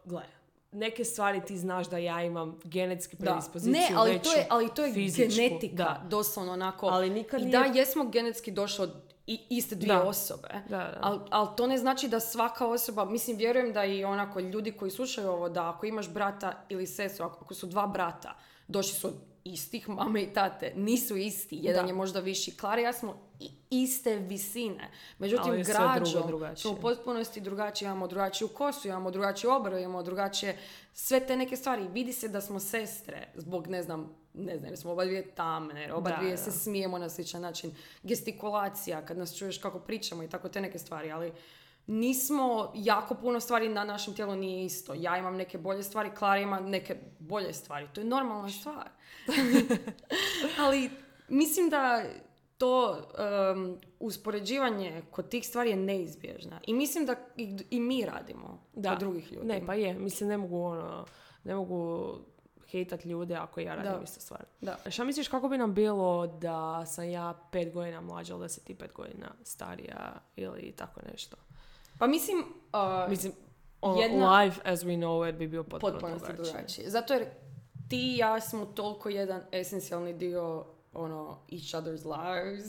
Gle, 0.06 0.24
neke 0.72 1.04
stvari 1.06 1.42
ti 1.42 1.58
znaš 1.58 1.90
da 1.90 1.98
ja 1.98 2.24
imam 2.24 2.60
genetski 2.64 3.18
predispoziciju 3.18 3.74
Ne, 3.74 3.88
ali 3.96 4.12
veću, 4.12 4.24
to 4.24 4.32
je, 4.32 4.48
ali 4.50 4.70
to 4.70 4.86
je 4.86 4.94
fizičku. 4.94 5.36
genetika, 5.38 5.76
Da. 5.76 6.02
doslovno 6.06 6.54
onako. 6.54 6.86
Ali 6.86 7.10
nikad 7.10 7.42
I 7.42 7.46
nije- 7.46 7.60
da, 7.60 7.66
jesmo 7.66 8.04
genetski 8.06 8.52
došli 8.52 8.84
od 8.84 8.92
i- 9.28 9.46
iste 9.50 9.76
dvije 9.76 9.96
Da. 9.96 10.04
osobe. 10.04 10.48
Da, 10.70 10.78
da. 10.78 10.98
Ali 11.02 11.20
al 11.30 11.56
to 11.56 11.68
ne 11.68 11.78
znači 11.78 12.08
da 12.08 12.20
svaka 12.20 12.68
osoba, 12.68 13.06
mislim, 13.06 13.38
vjerujem 13.38 13.74
da 13.74 13.86
i 13.86 14.04
onako 14.04 14.40
ljudi 14.40 14.72
koji 14.72 14.92
slušaju 14.92 15.30
ovo, 15.30 15.50
da 15.50 15.70
ako 15.70 15.86
imaš 15.86 16.10
brata 16.10 16.66
ili 16.70 16.88
sestru, 16.88 17.26
ako 17.26 17.38
ako 17.42 17.54
su 17.54 17.68
dva 17.68 17.88
brata, 17.88 18.36
došli 18.68 18.94
su 18.94 19.08
od 19.08 19.14
istih 19.54 19.90
mame 19.90 20.22
i 20.22 20.34
tate, 20.34 20.74
nisu 20.76 21.18
isti, 21.18 21.60
jedan 21.62 21.84
Da. 21.84 21.88
je 21.88 21.94
možda 21.94 22.20
viši. 22.20 22.58
Klara 22.58 22.82
i 22.82 22.84
ja 22.84 22.94
smo 22.94 23.30
iste 23.70 24.16
visine. 24.16 24.92
Međutim, 25.20 25.52
Ali 25.52 25.64
građom 25.64 26.06
smo 26.56 26.72
u 26.72 26.76
potpunosti 26.76 27.42
drugačije, 27.42 27.86
imamo 27.86 28.08
drugačiju 28.08 28.48
kosu, 28.48 28.88
imamo 28.88 29.12
drugačiju 29.12 29.52
obrvu, 29.52 29.78
imamo 29.78 30.04
drugačije 30.04 30.58
sve 30.94 31.20
te 31.20 31.38
neke 31.38 31.56
stvari. 31.56 31.88
Vidi 31.88 32.14
se 32.14 32.28
da 32.28 32.42
smo 32.42 32.60
sestre 32.60 33.28
zbog, 33.36 33.68
ne 33.68 33.84
znam, 33.84 34.16
ne 34.34 34.58
znam, 34.58 34.70
jer 34.70 34.78
smo 34.78 34.92
oba 34.92 35.06
dvije 35.06 35.32
tamne, 35.36 35.94
oba 35.94 36.10
Da, 36.10 36.18
dvije 36.18 36.32
da. 36.32 36.38
se 36.38 36.52
smijemo 36.52 36.98
na 36.98 37.10
sličan 37.10 37.42
način. 37.42 37.72
Gestikulacija, 38.04 39.06
kad 39.06 39.18
nas 39.18 39.38
čuješ 39.38 39.58
kako 39.58 39.80
pričamo 39.80 40.24
i 40.24 40.30
tako 40.30 40.50
te 40.50 40.62
neke 40.62 40.80
stvari, 40.80 41.12
ali 41.12 41.32
nismo, 41.88 42.72
jako 42.76 43.16
puno 43.16 43.40
stvari 43.40 43.70
na 43.70 43.84
našem 43.84 44.14
tijelu 44.14 44.36
nije 44.36 44.66
isto. 44.66 44.94
Ja 44.94 45.18
imam 45.18 45.36
neke 45.36 45.58
bolje 45.58 45.84
stvari, 45.84 46.10
Klara 46.18 46.40
ima 46.40 46.60
neke 46.60 46.96
bolje 47.20 47.54
stvari. 47.54 47.88
To 47.94 48.02
je 48.02 48.06
normalna 48.06 48.50
stvar. 48.50 48.90
ali 50.66 50.90
mislim 51.28 51.70
da 51.70 52.04
to 52.58 52.98
um, 53.54 53.78
uspoređivanje 54.00 55.02
kod 55.12 55.30
tih 55.30 55.48
stvari 55.48 55.70
je 55.70 55.76
neizbježna. 55.76 56.60
I 56.68 56.74
mislim 56.74 57.06
da 57.06 57.16
i, 57.38 57.58
i 57.70 57.80
mi 57.80 58.06
radimo 58.06 58.64
Da. 58.74 58.90
kod 58.90 59.00
drugih 59.00 59.32
ljudi. 59.32 59.48
Ne, 59.48 59.66
pa 59.66 59.74
je. 59.74 59.94
Mislim, 59.94 60.30
ne 60.30 60.38
mogu 60.38 60.64
ono... 60.64 61.06
Ne 61.44 61.56
mogu 61.56 62.10
hejtat 62.72 63.06
ljude 63.06 63.36
ako 63.36 63.60
ja 63.60 63.76
radim 63.76 63.92
Da. 63.92 64.04
istu 64.04 64.20
stvar. 64.22 64.46
Da. 64.62 64.78
Šta 64.90 65.04
misliš 65.04 65.28
kako 65.28 65.50
bi 65.50 65.58
nam 65.58 65.74
bilo 65.74 66.28
da 66.28 66.86
sam 66.86 67.10
ja 67.10 67.34
pet 67.52 67.74
godina 67.74 68.02
mlađa, 68.02 68.34
ali 68.34 68.42
da 68.44 68.50
si 68.50 68.66
ti 68.66 68.76
pet 68.76 68.94
godina 68.94 69.32
starija 69.44 70.22
ili 70.36 70.72
tako 70.72 71.02
nešto? 71.12 71.38
Pa 72.00 72.08
mislim, 72.08 72.40
uh, 72.40 73.10
Mislim, 73.10 73.34
ono, 73.82 74.02
jedna- 74.02 74.42
life 74.42 74.62
as 74.64 74.84
we 74.84 74.98
know 74.98 75.30
it 75.30 75.36
bi 75.36 75.48
bio 75.48 75.64
potpuno 75.64 76.00
potpuno 76.00 76.36
drugačiji. 76.38 76.90
Zato 76.90 77.14
jer 77.14 77.26
ti 77.90 78.14
i 78.14 78.18
ja 78.18 78.42
smo 78.42 78.66
toliko 78.66 79.10
jedan 79.10 79.42
esencijalni 79.52 80.14
dio 80.14 80.66
ono, 80.94 81.40
each 81.52 81.86
other's 81.86 82.06
lives. 82.06 82.66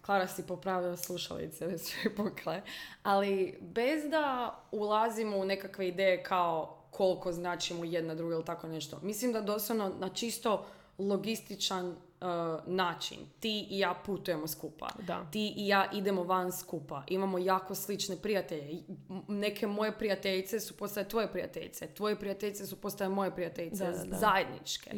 Klara 0.00 0.26
si 0.26 0.46
popravila 0.46 0.96
slušalice, 0.96 1.66
već 1.66 1.80
su 1.80 1.96
joj 2.04 2.14
pukle. 2.14 2.62
Ali 3.02 3.58
bez 3.60 4.10
da 4.10 4.58
ulazimo 4.72 5.36
u 5.36 5.44
nekakve 5.44 5.88
ideje 5.88 6.22
kao 6.22 6.80
koliko 6.90 7.32
značimo 7.32 7.84
jedna 7.84 8.14
druga 8.14 8.34
ili 8.34 8.44
tako 8.44 8.68
nešto. 8.68 8.98
Mislim 9.02 9.32
da 9.32 9.40
doslovno 9.40 9.92
na 9.98 10.08
čisto 10.08 10.66
logističan 10.98 11.96
način 12.66 13.18
ti 13.40 13.66
i 13.70 13.78
ja 13.78 13.94
putujemo 14.06 14.46
skupa. 14.46 14.88
Da. 15.06 15.26
Ti 15.30 15.54
i 15.56 15.68
ja 15.68 15.90
idemo 15.92 16.22
van 16.22 16.52
skupa. 16.52 17.02
Imamo 17.08 17.38
jako 17.38 17.74
slične 17.74 18.16
prijatelje. 18.16 18.82
Neke 19.28 19.66
moje 19.66 19.98
prijateljice 19.98 20.60
su 20.60 20.76
postaje 20.76 21.08
tvoje 21.08 21.32
prijateljice. 21.32 21.86
Tvoje 21.86 22.18
prijateljice 22.18 22.66
su 22.66 22.80
postaje 22.80 23.10
moje 23.10 23.34
prijateljice. 23.34 23.84
Da, 23.84 23.90
da, 23.90 24.04
da. 24.04 24.16
Zajedničke. 24.16 24.90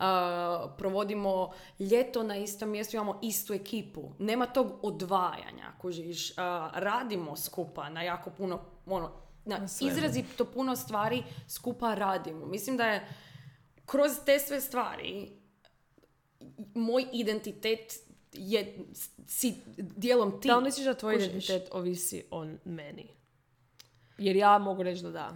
A, 0.00 0.74
provodimo 0.78 1.52
ljeto 1.78 2.22
na 2.22 2.36
istom 2.36 2.70
mjestu, 2.70 2.96
imamo 2.96 3.18
istu 3.22 3.54
ekipu. 3.54 4.10
Nema 4.18 4.46
tog 4.46 4.72
odvajanja, 4.82 5.72
kužiš. 5.80 6.38
A, 6.38 6.70
radimo 6.74 7.36
skupa 7.36 7.88
na 7.88 8.02
jako 8.02 8.30
puno, 8.30 8.60
ono, 8.86 9.10
na 9.44 9.58
izrazito 9.80 10.44
puno 10.44 10.76
stvari 10.76 11.22
skupa 11.48 11.94
radimo. 11.94 12.46
Mislim 12.46 12.76
da 12.76 12.84
je 12.84 13.08
kroz 13.86 14.12
te 14.26 14.38
sve 14.38 14.60
stvari 14.60 15.41
moj 16.74 17.06
identitet 17.12 17.92
je 18.32 18.78
si 19.26 19.54
dijelom 19.76 20.40
ti. 20.40 20.48
Da 20.48 20.56
li 20.56 20.64
misliš 20.64 20.86
da 20.86 20.94
tvoj 20.94 21.14
identitet 21.16 21.68
ovisi 21.72 22.24
o 22.30 22.44
meni? 22.64 23.08
Jer 24.18 24.36
ja 24.36 24.58
mogu 24.58 24.82
reći 24.82 25.02
da 25.02 25.10
da. 25.10 25.32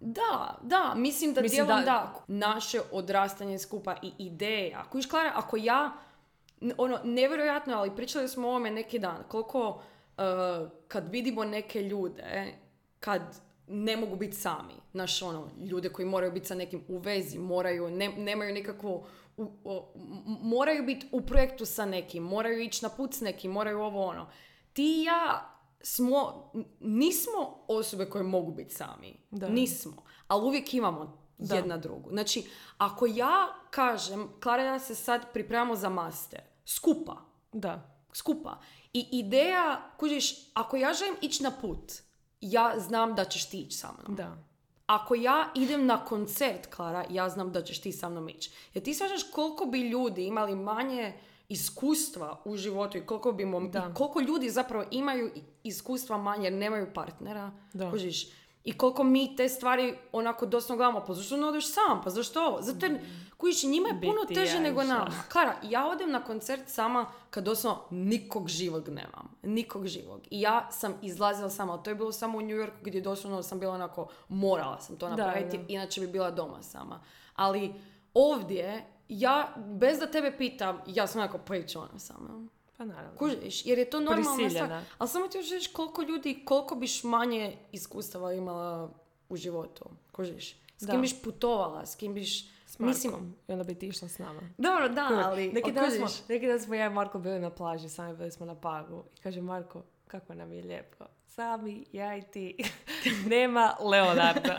Da, 0.00 0.58
da, 0.62 0.94
mislim 0.96 1.34
da 1.34 1.40
Mislim 1.40 1.66
dijelom 1.66 1.84
da- 1.84 1.84
da. 1.84 2.24
Naše 2.28 2.80
odrastanje 2.92 3.58
skupa 3.58 3.96
i 4.02 4.12
ideja. 4.18 4.80
Ako 4.80 4.98
Klara, 5.10 5.32
ako 5.34 5.56
ja, 5.56 5.92
ono, 6.76 6.98
nevjerojatno, 7.04 7.72
je, 7.72 7.76
ali 7.76 7.96
pričali 7.96 8.28
smo 8.28 8.46
o 8.46 8.50
ovome 8.50 8.70
neki 8.70 8.98
dan, 8.98 9.16
koliko 9.28 9.68
uh, 9.68 10.22
kad 10.88 11.08
vidimo 11.08 11.44
neke 11.44 11.82
ljude, 11.82 12.52
kad 13.00 13.22
ne 13.68 13.96
mogu 13.96 14.16
biti 14.16 14.36
sami, 14.36 14.74
znaš, 14.92 15.22
ono, 15.22 15.48
ljude 15.60 15.88
koji 15.88 16.06
moraju 16.06 16.32
biti 16.32 16.46
sa 16.46 16.54
nekim 16.54 16.84
u 16.88 16.98
vezi, 16.98 17.38
moraju, 17.38 17.90
ne- 17.90 18.08
nemaju 18.16 18.54
nikakvu, 18.54 19.06
u- 19.38 19.52
o- 19.64 19.92
moraju 20.42 20.84
biti 20.84 21.08
u 21.12 21.20
projektu 21.20 21.66
sa 21.66 21.86
nekim, 21.86 22.22
moraju 22.22 22.60
ići 22.60 22.84
na 22.84 22.88
put 22.88 23.14
s 23.14 23.20
nekim, 23.20 23.50
moraju 23.50 23.80
ovo 23.80 24.06
ono. 24.06 24.26
Ti 24.72 24.82
i 24.92 25.04
ja 25.04 25.54
smo, 25.80 26.50
nismo 26.80 27.32
osobe 27.68 28.06
koje 28.06 28.24
mogu 28.24 28.52
biti 28.52 28.74
sami. 28.74 29.16
Da. 29.30 29.48
Nismo. 29.48 29.92
Ali 30.26 30.44
uvijek 30.44 30.74
imamo 30.74 31.18
Da. 31.38 31.54
jedna 31.54 31.76
drugu. 31.76 32.10
Znači, 32.10 32.44
ako 32.78 33.06
ja 33.06 33.34
kažem, 33.70 34.28
Klara 34.42 34.62
ja 34.62 34.78
se 34.78 34.94
sad 34.94 35.32
pripremamo 35.32 35.76
za 35.76 35.88
master, 35.88 36.40
skupa, 36.66 37.16
Da. 37.52 37.90
skupa. 38.12 38.58
I 38.92 39.08
ideja, 39.12 39.90
kužiš, 39.98 40.34
ako 40.54 40.76
ja 40.76 40.92
želim 40.92 41.14
ići 41.20 41.42
na 41.42 41.50
put, 41.50 41.92
ja 42.40 42.74
znam 42.78 43.14
da 43.14 43.24
ćeš 43.24 43.48
ti 43.48 43.60
ići 43.60 43.76
sa 43.76 43.88
mnom. 43.92 44.16
Da. 44.16 44.36
Ako 44.88 45.14
ja 45.14 45.50
idem 45.54 45.86
na 45.86 46.04
koncert, 46.04 46.66
Klara, 46.74 47.04
ja 47.10 47.28
znam 47.28 47.52
da 47.52 47.62
ćeš 47.62 47.80
ti 47.80 47.92
sa 47.92 48.08
mnom 48.08 48.28
ići. 48.28 48.50
Jer 48.74 48.84
ti 48.84 48.94
svađaš 48.94 49.22
koliko 49.32 49.66
bi 49.66 49.88
ljudi 49.88 50.26
imali 50.26 50.54
manje 50.56 51.12
iskustva 51.48 52.40
u 52.44 52.56
životu 52.56 52.98
i 52.98 53.06
koliko 53.06 53.32
bi 53.32 53.44
mom, 53.44 53.70
Da. 53.70 53.88
i 53.90 53.94
koliko 53.94 54.20
ljudi 54.20 54.50
zapravo 54.50 54.84
imaju 54.90 55.30
iskustva 55.64 56.18
manje 56.18 56.44
jer 56.44 56.52
nemaju 56.52 56.86
partnera. 56.94 57.50
Da. 57.72 57.90
Kužiš? 57.90 58.26
I 58.64 58.72
koliko 58.72 59.04
mi 59.04 59.36
te 59.36 59.48
stvari 59.48 59.94
onako 60.12 60.46
doslovno 60.46 60.76
gledamo, 60.84 61.04
pa 61.06 61.14
zašto 61.14 61.36
ne 61.36 61.46
odeš 61.46 61.72
sam, 61.72 62.00
pa 62.04 62.10
zašto 62.10 62.46
ovo? 62.46 62.62
Zato 62.62 62.86
jer, 62.86 63.00
kužiš, 63.36 63.62
njima 63.62 63.88
je 63.88 64.00
puno 64.00 64.20
Biti 64.22 64.34
teže 64.34 64.54
ja 64.54 64.60
nego 64.60 64.82
išla. 64.82 64.94
nama. 64.94 65.10
Klara, 65.32 65.54
ja 65.62 65.86
odem 65.86 66.10
na 66.10 66.24
koncert 66.24 66.68
sama 66.68 67.06
kad 67.30 67.44
doslovno 67.44 67.82
nikog 67.90 68.48
živog 68.48 68.88
nemam. 68.88 69.36
Nikog 69.42 69.86
živog. 69.86 70.20
I 70.30 70.40
ja 70.40 70.68
sam 70.70 70.94
izlazila 71.02 71.50
sama, 71.50 71.72
ali 71.72 71.82
to 71.82 71.90
je 71.90 71.94
bilo 71.96 72.12
samo 72.12 72.38
u 72.38 72.42
New 72.42 72.56
Yorku 72.56 72.76
gdje 72.82 73.00
doslovno 73.00 73.42
sam 73.42 73.60
bila 73.60 73.74
onako, 73.74 74.08
morala 74.28 74.80
sam 74.80 74.96
to 74.96 75.08
Da, 75.08 75.16
napraviti, 75.16 75.58
da. 75.58 75.64
inače 75.68 76.00
bi 76.00 76.06
bila 76.06 76.30
doma 76.30 76.62
sama. 76.62 77.00
Ali 77.34 77.74
ovdje, 78.14 78.84
ja, 79.08 79.54
bez 79.56 79.98
da 79.98 80.06
tebe 80.06 80.36
pitam, 80.38 80.78
ja 80.86 81.06
sam 81.06 81.20
onako, 81.20 81.38
pa 81.38 81.54
ona 81.54 81.98
sama. 81.98 82.46
Pa 82.78 82.84
naravno. 82.84 83.18
Kužiš, 83.18 83.66
jer 83.66 83.78
je 83.78 83.90
to 83.90 84.00
normalna 84.00 84.24
stvar. 84.24 84.38
Prisiljena. 84.38 84.84
Ali 84.98 85.08
samo 85.08 85.28
ti 85.28 85.38
još 85.38 85.72
koliko 85.72 86.02
ljudi, 86.02 86.42
koliko 86.44 86.74
biš 86.74 87.04
manje 87.04 87.56
iskustava 87.72 88.32
imala 88.32 88.90
u 89.28 89.36
životu. 89.36 89.84
Kužiš? 90.12 90.56
S 90.76 90.86
kim 90.86 90.94
Da. 90.94 90.98
biš 90.98 91.22
putovala, 91.22 91.86
s 91.86 91.96
kim 91.96 92.14
biš... 92.14 92.48
S 92.66 92.78
Mislim. 92.78 93.34
I 93.48 93.52
onda 93.52 93.64
bi 93.64 93.74
ti 93.74 93.86
išla 93.86 94.08
s 94.08 94.18
nama. 94.18 94.40
dobro, 94.58 94.88
da, 94.88 95.22
ali... 95.24 95.52
neki, 95.52 95.72
dan 95.72 95.90
smo, 95.90 96.06
neki 96.28 96.46
dan 96.46 96.60
smo 96.60 96.74
ja 96.74 96.86
i 96.86 96.90
Marko 96.90 97.18
bili 97.18 97.38
na 97.38 97.50
plaži, 97.50 97.88
sami 97.88 98.16
bili 98.16 98.30
smo 98.30 98.46
na 98.46 98.60
Pagu. 98.60 99.04
I 99.18 99.20
kaže 99.20 99.40
Marko, 99.40 99.82
kako 100.06 100.34
nam 100.34 100.52
je 100.52 100.62
lijepo. 100.62 101.04
Sami, 101.26 101.84
ja 101.92 102.16
i 102.16 102.22
ti. 102.22 102.56
Nema 103.26 103.76
Leonarda. 103.80 104.58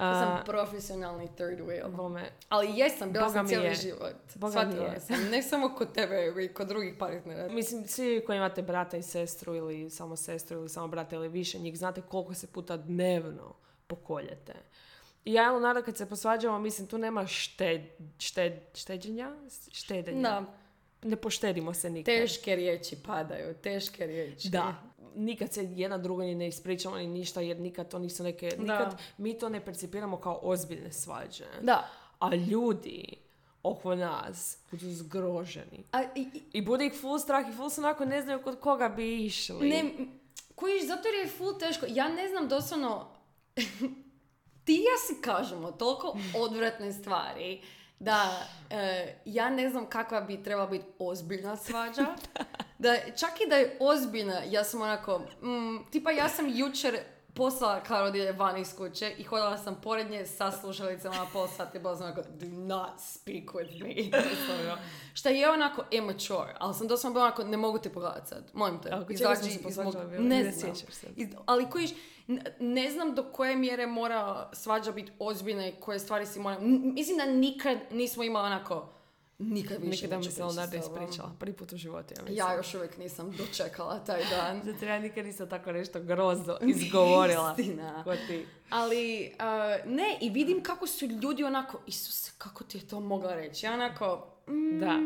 Ja 0.00 0.14
sam 0.14 0.44
profesionalni 0.44 1.28
third 1.28 1.60
wheel. 1.60 1.90
bome, 1.90 2.30
Ali 2.48 2.68
jesam, 2.70 3.12
bila 3.12 3.24
Boga 3.24 3.34
sam 3.34 3.48
cijeli 3.48 3.66
je. 3.66 3.74
život. 3.74 4.14
Boga 4.34 4.62
mi 4.64 4.74
je. 4.74 5.00
sam. 5.00 5.28
Ne 5.30 5.42
samo 5.42 5.74
kod 5.74 5.92
tebe, 5.92 6.44
i 6.44 6.48
kod 6.48 6.68
drugih 6.68 6.94
partnera. 6.98 7.48
Mislim, 7.48 7.86
svi 7.86 8.22
koji 8.26 8.36
imate 8.36 8.62
brata 8.62 8.96
i 8.96 9.02
sestru 9.02 9.54
ili 9.54 9.90
samo 9.90 10.16
sestru 10.16 10.56
ili 10.56 10.68
samo 10.68 10.88
brata 10.88 11.16
ili 11.16 11.28
više 11.28 11.58
njih, 11.58 11.78
znate 11.78 12.02
koliko 12.02 12.34
se 12.34 12.46
puta 12.46 12.76
dnevno 12.76 13.54
pokoljete. 13.86 14.54
I 15.24 15.32
ja 15.32 15.50
Leonardo 15.50 15.82
kad 15.82 15.96
se 15.96 16.08
posvađamo, 16.08 16.58
mislim, 16.58 16.86
tu 16.86 16.98
nema 16.98 17.26
šted, 17.26 17.80
šted, 18.18 18.52
šteđenja? 18.74 19.30
Štedenja. 19.72 20.20
Da, 20.22 20.44
Ne 21.02 21.16
poštedimo 21.16 21.74
se 21.74 21.90
nikad. 21.90 22.14
teške 22.14 22.56
riječi 22.56 22.96
padaju, 22.96 23.54
teške 23.54 24.06
riječi. 24.06 24.48
Da. 24.48 24.74
Nikad 25.14 25.52
se 25.52 25.64
jedna 25.66 25.98
druga 25.98 26.24
ni 26.24 26.34
ne 26.34 26.48
ispričamo 26.48 26.96
ni 26.96 27.06
ništa 27.06 27.40
jer 27.40 27.58
nikad 27.58 27.88
to 27.88 27.98
nisu 27.98 28.22
neke... 28.22 28.48
Da. 28.48 28.56
Nikad 28.58 28.96
mi 29.18 29.38
to 29.38 29.48
ne 29.48 29.64
percipiramo 29.64 30.16
kao 30.16 30.40
ozbiljne 30.42 30.92
svađe. 30.92 31.44
Da. 31.62 31.88
A 32.18 32.34
ljudi 32.34 33.04
oko 33.62 33.94
nas 33.94 34.58
budu 34.70 34.86
zgroženi. 34.86 35.84
A, 35.92 36.02
i, 36.04 36.20
i- 36.24 36.42
I 36.52 36.62
bude 36.62 36.86
ih 36.86 36.92
full 36.94 37.18
strah 37.18 37.48
i 37.48 37.56
full 37.56 37.70
su 37.70 37.80
onako 37.80 38.04
ne 38.04 38.22
znaju 38.22 38.42
kod 38.42 38.60
koga 38.60 38.88
bi 38.88 39.24
išli. 39.24 39.68
Ne, 39.68 39.84
kojiš, 40.54 40.86
zato 40.86 41.08
jer 41.08 41.14
je 41.16 41.28
full 41.28 41.58
teško. 41.58 41.86
Ja 41.88 42.08
ne 42.08 42.28
znam 42.28 42.48
doslovno, 42.48 43.06
ti 44.64 44.72
ja 44.74 44.96
si 45.08 45.22
kažemo 45.22 45.72
toliko 45.72 46.16
odvratne 46.36 46.92
stvari 46.92 47.62
da 47.98 48.30
e, 48.70 49.14
ja 49.24 49.50
ne 49.50 49.70
znam 49.70 49.86
kakva 49.86 50.20
bi 50.20 50.42
trebala 50.42 50.66
biti 50.66 50.84
ozbiljna 50.98 51.56
svađa. 51.56 52.06
da 52.78 52.96
čak 53.10 53.30
i 53.40 53.48
da 53.48 53.56
je 53.56 53.76
ozbiljna, 53.80 54.40
ja 54.42 54.64
sam 54.64 54.82
onako, 54.82 55.18
mm, 55.18 55.90
tipa 55.90 56.10
ja 56.10 56.28
sam 56.28 56.46
jučer 56.48 56.98
poslala 57.34 57.82
Karodilje 57.82 58.32
van 58.32 58.56
iz 58.56 58.76
kuće 58.76 59.14
i 59.18 59.24
hodala 59.24 59.58
sam 59.58 59.80
pored 59.82 60.10
nje 60.10 60.26
sa 60.26 60.52
slušalicama 60.52 61.16
na 61.16 61.26
pol 61.32 61.48
sata 61.48 61.78
i 61.78 61.80
bila 61.80 61.96
sam 61.96 62.06
onako, 62.06 62.22
do 62.30 62.46
not 62.48 62.90
speak 62.98 63.44
with 63.44 63.82
me. 63.82 64.18
Šta 65.14 65.28
je 65.28 65.50
onako 65.50 65.84
immature, 65.90 66.54
ali 66.58 66.74
sam 66.74 66.88
doslovno 66.88 67.14
bila 67.14 67.24
onako, 67.24 67.44
ne 67.44 67.56
mogu 67.56 67.78
te 67.78 67.90
pogledati 67.90 68.28
sad, 68.28 68.50
molim 68.52 68.82
te. 68.82 68.90
A 68.92 68.96
oko 68.96 69.06
čega 69.08 69.16
smo 69.16 69.32
izađi 69.32 69.50
se 69.50 69.58
iz 69.58 69.64
posvađali 69.64 69.94
mog- 69.96 70.10
bilo? 70.10 70.22
Ne 70.22 70.36
Ne 70.36 70.52
znam. 70.52 70.72
Iz- 71.16 71.28
ali 71.46 71.70
kojiš, 71.70 71.90
ne 72.60 72.90
znam 72.90 73.14
do 73.14 73.22
koje 73.24 73.56
mjere 73.56 73.86
mora 73.86 74.50
svađa 74.52 74.92
biti 74.92 75.12
ozbiljna 75.18 75.66
i 75.68 75.72
koje 75.72 75.98
stvari 75.98 76.26
si 76.26 76.40
mora... 76.40 76.58
Mislim 76.94 77.16
da 77.16 77.26
nikad 77.26 77.78
nismo 77.90 78.22
imali 78.22 78.46
onako, 78.46 78.88
nikad 79.38 79.82
više 79.82 80.04
Nikada 80.04 80.18
mi 80.18 80.24
se 80.32 80.44
Leonardo 80.44 80.80
tobom. 80.80 81.02
ispričala. 81.02 81.32
Prvi 81.38 81.52
put 81.52 81.72
u 81.72 81.76
životu, 81.76 82.14
ja 82.16 82.22
mislim. 82.22 82.38
Ja 82.38 82.54
još 82.54 82.74
uvijek 82.74 82.98
nisam 82.98 83.30
dočekala 83.30 83.98
taj 84.04 84.24
dan. 84.30 84.60
Zato 84.72 84.84
ja 84.84 84.98
nikad 84.98 85.24
nisam 85.26 85.48
tako 85.48 85.72
nešto 85.72 86.00
grozno 86.00 86.58
izgovorila. 86.76 87.54
Istina. 87.58 88.04
Ti. 88.26 88.46
Ali, 88.70 89.32
uh, 89.34 89.90
ne, 89.90 90.18
i 90.20 90.30
vidim 90.30 90.62
kako 90.62 90.86
su 90.86 91.06
ljudi 91.06 91.44
onako, 91.44 91.80
Isuse, 91.86 92.32
kako 92.38 92.64
ti 92.64 92.78
je 92.78 92.88
to 92.88 93.00
mogla 93.00 93.34
reći? 93.34 93.66
Ja 93.66 93.72
onako, 93.72 94.34
mm, 94.48 94.80
Da. 94.80 95.00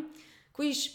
Kojiš, 0.52 0.90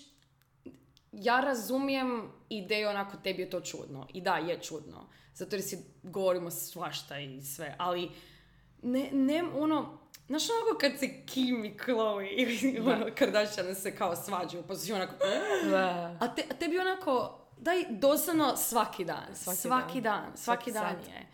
ja 1.12 1.40
razumijem 1.40 2.32
ideju 2.50 2.90
onako 2.90 3.18
tebi 3.18 3.42
je 3.42 3.50
to 3.50 3.62
čudno. 3.62 4.08
I 4.14 4.22
da, 4.22 4.38
je 4.38 4.60
čudno. 4.62 5.08
Zato 5.34 5.56
jer 5.56 5.64
si 5.64 5.78
govorimo 6.04 6.52
svašta 6.52 7.20
i 7.20 7.42
sve. 7.42 7.76
Ali, 7.78 8.10
ne, 8.82 9.10
ne, 9.14 9.44
ono, 9.44 10.00
znaš 10.28 10.44
onako 10.50 10.78
kad 10.80 10.92
se 11.00 11.26
Kim 11.26 11.66
i 11.66 11.78
Chloe 11.86 12.28
i 12.30 12.80
ono, 12.80 13.06
Kardashian 13.16 13.76
se 13.76 13.96
kao 13.96 14.16
svađaju, 14.16 14.64
pa 14.68 14.76
si 14.76 14.94
onako, 14.94 15.14
Da. 15.70 16.18
a, 16.20 16.36
te, 16.36 16.44
a 16.52 16.54
tebi 16.54 16.80
onako, 16.80 17.40
daj 17.58 17.86
doslovno 17.90 18.58
svaki 18.58 19.06
dan. 19.06 19.36
Svaki 19.36 19.60
Svaki, 19.62 20.02
dan. 20.02 20.22
dan. 20.22 20.38
Svaki, 20.38 20.72
Svaki 20.72 20.72
dan 20.72 20.96
je. 21.14 21.28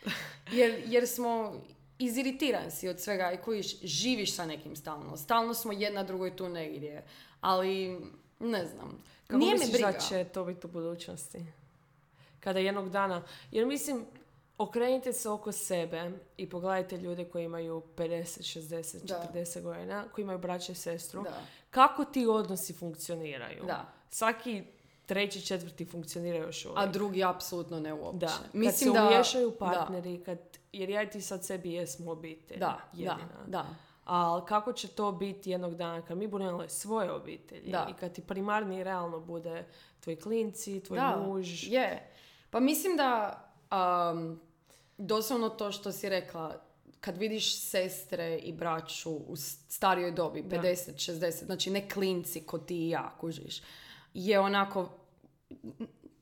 Jer, 0.52 0.84
jer 0.86 1.08
smo 1.08 1.54
iziritiran 2.00 2.72
si 2.72 2.90
od 2.90 3.00
svega 3.02 3.32
i 3.32 3.38
kojiš 3.38 3.80
živiš 3.82 4.36
sa 4.36 4.46
nekim 4.46 4.76
stalno. 4.76 5.18
Stalno 5.18 5.54
smo 5.54 5.72
jedna 5.72 6.04
drugoj 6.04 6.36
tu 6.36 6.50
negdje. 6.50 7.04
Ali, 7.42 8.00
ne 8.40 8.66
znam. 8.66 9.04
Kako 9.28 9.38
Nije 9.40 9.54
me 9.54 9.60
misliš 9.60 9.74
briga. 9.74 9.92
da 9.92 10.00
će 10.00 10.24
to 10.24 10.46
biti 10.46 10.68
u 10.68 10.70
budućnosti? 10.70 11.46
Kada 12.40 12.60
jednog 12.60 12.90
dana... 12.90 13.24
Jer 13.52 13.66
mislim, 13.66 14.06
okrenite 14.60 15.14
se 15.14 15.30
oko 15.30 15.52
sebe 15.52 16.12
i 16.38 16.50
pogledajte 16.50 16.98
ljude 16.98 17.26
koji 17.26 17.46
imaju 17.46 17.84
50, 17.96 18.60
60, 18.60 19.06
Da. 19.06 19.30
40 19.34 19.62
godina, 19.62 20.06
koji 20.16 20.24
imaju 20.24 20.40
braće 20.40 20.72
i 20.72 20.76
sestru. 20.76 21.24
Da. 21.24 21.42
Kako 21.70 22.06
ti 22.06 22.28
odnosi 22.28 22.74
funkcioniraju? 22.74 23.64
Da. 23.66 23.86
Svaki 24.10 24.64
treći, 25.06 25.42
četvrti 25.42 25.86
funkcioniraju 25.86 26.44
još 26.44 26.66
uvijek. 26.66 26.80
A 26.80 26.86
drugi 26.86 27.24
apsolutno 27.24 27.80
ne 27.80 27.94
uopće. 27.94 28.18
Da, 28.26 28.34
Mislim 28.54 28.94
kad 28.94 28.94
se 28.94 29.02
da, 29.02 29.08
umiješaju 29.08 29.50
da, 29.50 29.56
partneri, 29.58 30.24
kad, 30.24 30.38
jer 30.72 30.90
ja 30.90 31.04
i 31.04 31.10
ti 31.10 31.22
sad 31.22 31.46
sebi 31.46 31.74
jesmo 31.74 32.12
obitelj. 32.12 32.60
Da, 32.60 32.66
da, 32.66 32.82
jedina. 32.94 33.46
da. 33.48 33.66
Ali 34.06 34.42
kako 34.46 34.74
će 34.74 34.88
to 34.88 35.12
biti 35.12 35.52
jednog 35.52 35.76
dana 35.76 36.02
kad 36.02 36.18
mi 36.18 36.28
budemo 36.28 36.70
svoje 36.70 37.12
obitelji 37.12 37.72
Da. 37.72 37.88
i 37.90 37.94
kad 37.94 38.14
ti 38.14 38.22
primarni 38.22 38.84
realno 38.84 39.20
bude 39.20 39.66
tvoj 40.00 40.16
klinci, 40.16 40.84
tvoj 40.84 41.00
Da, 41.00 41.24
muž. 41.26 41.68
je. 41.68 42.12
Pa 42.50 42.60
mislim 42.60 42.98
da 42.98 43.42
um, 43.72 44.40
doslovno 45.00 45.50
to 45.50 45.72
što 45.72 45.92
si 45.92 46.10
rekla, 46.10 46.62
kad 47.00 47.18
vidiš 47.18 47.60
sestre 47.60 48.38
i 48.38 48.54
braću 48.54 49.12
u 49.12 49.36
starijoj 49.70 50.12
dobi, 50.12 50.42
Da. 50.42 50.58
50, 50.58 50.76
60, 51.12 51.46
znači 51.46 51.70
ne 51.72 51.90
klinci 51.90 52.42
ko 52.42 52.58
ti 52.58 52.78
i 52.78 52.90
ja, 52.90 53.16
kužiš, 53.20 53.62
je 54.14 54.40
onako, 54.40 54.90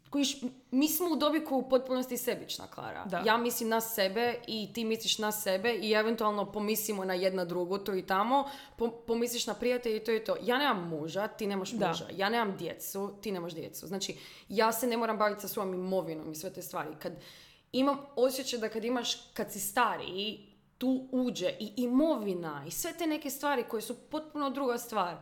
kužiš, 0.09 0.37
mi 0.71 0.87
smo 0.87 1.07
u 1.07 1.15
dobi 1.15 1.39
koja 1.39 1.57
je 1.57 1.63
u 1.63 1.69
potpunosti 1.69 2.17
sebična, 2.17 2.67
Klara. 2.67 3.05
Da. 3.05 3.23
Ja 3.25 3.37
mislim 3.37 3.69
na 3.69 3.81
sebe 3.81 4.35
i 4.47 4.69
ti 4.73 4.85
misliš 4.85 5.17
na 5.17 5.31
sebe 5.31 5.73
i 5.73 5.91
eventualno 5.91 6.51
pomislimo 6.51 7.05
na 7.05 7.13
jedna 7.13 7.45
drugu, 7.45 7.77
to 7.77 7.93
i 7.95 8.01
tamo, 8.01 8.49
po- 8.77 8.91
pomisliš 8.91 9.47
na 9.47 9.53
prijatelje 9.53 9.97
i 9.97 10.03
to 10.03 10.11
i 10.11 10.23
to. 10.23 10.35
Ja 10.41 10.57
nemam 10.57 10.89
muža, 10.89 11.27
ti 11.27 11.47
nemaš 11.47 11.71
Da. 11.71 11.87
muža. 11.87 12.07
Ja 12.11 12.29
nemam 12.29 12.57
djecu, 12.57 13.13
ti 13.21 13.31
nemaš 13.31 13.53
djecu. 13.53 13.87
Znači, 13.87 14.17
ja 14.49 14.71
se 14.71 14.87
ne 14.87 14.97
moram 14.97 15.17
baviti 15.17 15.41
sa 15.41 15.47
svojom 15.47 15.73
imovinom 15.73 16.31
i 16.31 16.35
sve 16.35 16.53
te 16.53 16.61
stvari. 16.61 16.89
Kad 16.99 17.13
imam 17.71 17.97
osjećaj 18.15 18.59
da 18.59 18.69
kad 18.69 18.85
imaš, 18.85 19.31
kad 19.33 19.51
si 19.51 19.59
stariji, 19.59 20.47
tu 20.77 21.07
uđe 21.11 21.53
i 21.59 21.73
imovina 21.77 22.63
i 22.67 22.71
sve 22.71 22.93
te 22.93 23.07
neke 23.07 23.29
stvari 23.29 23.63
koje 23.63 23.81
su 23.81 23.95
potpuno 24.09 24.49
druga 24.49 24.77
stvar. 24.77 25.17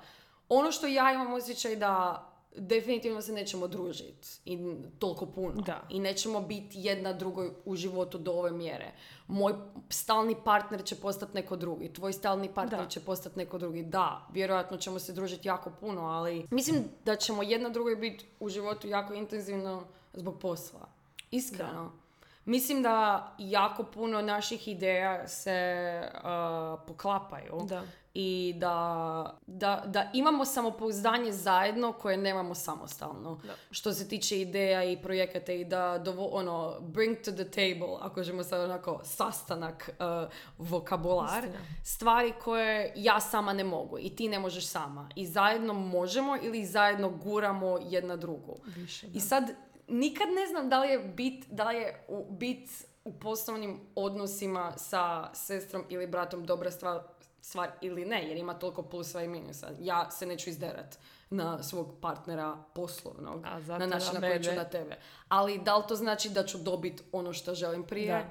Ono 0.49 0.71
što 0.71 0.87
ja 0.87 1.13
imam 1.13 1.33
osjećaj 1.33 1.75
da 1.75 2.25
definitivno 2.57 3.21
se 3.21 3.33
nećemo 3.33 3.67
družiti 3.67 4.27
i 4.45 4.75
toliko 4.99 5.25
puno. 5.25 5.61
Da. 5.61 5.87
I 5.89 5.99
nećemo 5.99 6.41
biti 6.41 6.79
jedna 6.79 7.13
drugoj 7.13 7.51
u 7.65 7.75
životu 7.75 8.17
do 8.17 8.31
ove 8.31 8.51
mjere. 8.51 8.91
Moj 9.27 9.53
stalni 9.89 10.35
partner 10.43 10.83
će 10.83 10.95
postati 10.95 11.35
neko 11.35 11.55
drugi, 11.55 11.93
tvoj 11.93 12.13
stalni 12.13 12.53
partner 12.53 12.81
Da. 12.81 12.87
će 12.87 12.99
postati 12.99 13.39
neko 13.39 13.57
drugi. 13.57 13.83
Da, 13.83 14.27
vjerojatno 14.33 14.77
ćemo 14.77 14.99
se 14.99 15.13
družiti 15.13 15.47
jako 15.47 15.71
puno, 15.79 16.01
ali 16.01 16.47
mislim 16.51 16.83
da 17.05 17.15
ćemo 17.15 17.43
jedna 17.43 17.69
drugoj 17.69 17.95
biti 17.95 18.25
u 18.39 18.49
životu 18.49 18.87
jako 18.87 19.13
intenzivno 19.13 19.83
zbog 20.13 20.39
posla. 20.39 20.87
Iskreno. 21.31 22.04
Mislim 22.45 22.83
da 22.83 23.35
jako 23.37 23.83
puno 23.83 24.21
naših 24.21 24.67
ideja 24.67 25.27
se 25.27 26.01
uh, 26.13 26.79
poklapaju. 26.87 27.65
Da. 27.69 27.83
i 28.17 28.53
da, 28.57 29.37
da, 29.47 29.83
da 29.85 30.09
imamo 30.13 30.45
samopouzdanje 30.45 31.31
zajedno 31.31 31.93
koje 31.93 32.17
nemamo 32.17 32.55
samostalno. 32.55 33.39
Da. 33.43 33.53
Što 33.71 33.93
se 33.93 34.07
tiče 34.07 34.41
ideja 34.41 34.83
i 34.83 35.01
projekata 35.01 35.53
i 35.53 35.65
da 35.65 36.01
dovo, 36.05 36.25
ono, 36.25 36.79
bring 36.81 37.17
to 37.25 37.31
the 37.31 37.43
table, 37.43 37.97
ako 38.01 38.23
ćemo 38.23 38.43
sad 38.43 38.61
onako 38.61 39.01
sastanak, 39.03 39.89
uh, 39.99 40.31
vokabular, 40.57 41.43
Istina. 41.43 41.65
stvari 41.83 42.33
koje 42.43 42.93
ja 42.95 43.19
sama 43.19 43.53
ne 43.53 43.63
mogu 43.63 43.99
i 43.99 44.09
ti 44.09 44.27
ne 44.29 44.39
možeš 44.39 44.67
sama. 44.67 45.09
I 45.15 45.25
zajedno 45.25 45.73
možemo 45.73 46.37
ili 46.41 46.65
zajedno 46.65 47.09
guramo 47.09 47.79
jedna 47.81 48.15
drugu. 48.15 48.57
Više, 48.65 49.07
I 49.13 49.19
sad 49.19 49.43
nikad 49.87 50.27
ne 50.29 50.47
znam 50.47 50.69
da 50.69 50.79
li 50.79 50.89
je 50.89 50.99
bit, 50.99 51.45
da 51.49 51.69
li 51.69 51.75
je 51.75 52.05
u, 52.07 52.25
bit 52.31 52.69
u 53.05 53.13
poslovnim 53.13 53.79
odnosima 53.95 54.73
sa 54.77 55.33
sestrom 55.33 55.83
ili 55.89 56.07
bratom 56.07 56.45
dobra 56.45 56.71
stvar, 56.71 57.01
stvar 57.41 57.71
ili 57.81 58.05
ne, 58.05 58.27
jer 58.27 58.37
ima 58.37 58.53
toliko 58.53 58.81
plusa 58.83 59.21
i 59.21 59.27
minusa. 59.27 59.67
Ja 59.79 60.11
se 60.11 60.25
neću 60.25 60.49
izderat 60.49 60.97
na 61.29 61.63
svog 61.63 61.93
partnera 62.01 62.57
poslovnog, 62.73 63.45
A 63.45 63.59
na 63.59 63.85
način 63.85 64.13
na 64.13 64.19
koji 64.19 64.43
ću 64.43 64.51
na 64.51 64.63
tebe. 64.63 64.97
Ali 65.27 65.57
da 65.57 65.77
li 65.77 65.83
to 65.87 65.95
znači 65.95 66.29
da 66.29 66.45
ću 66.45 66.57
dobiti 66.57 67.03
ono 67.11 67.33
što 67.33 67.55
želim 67.55 67.83
prije? 67.83 68.13
Da. 68.13 68.25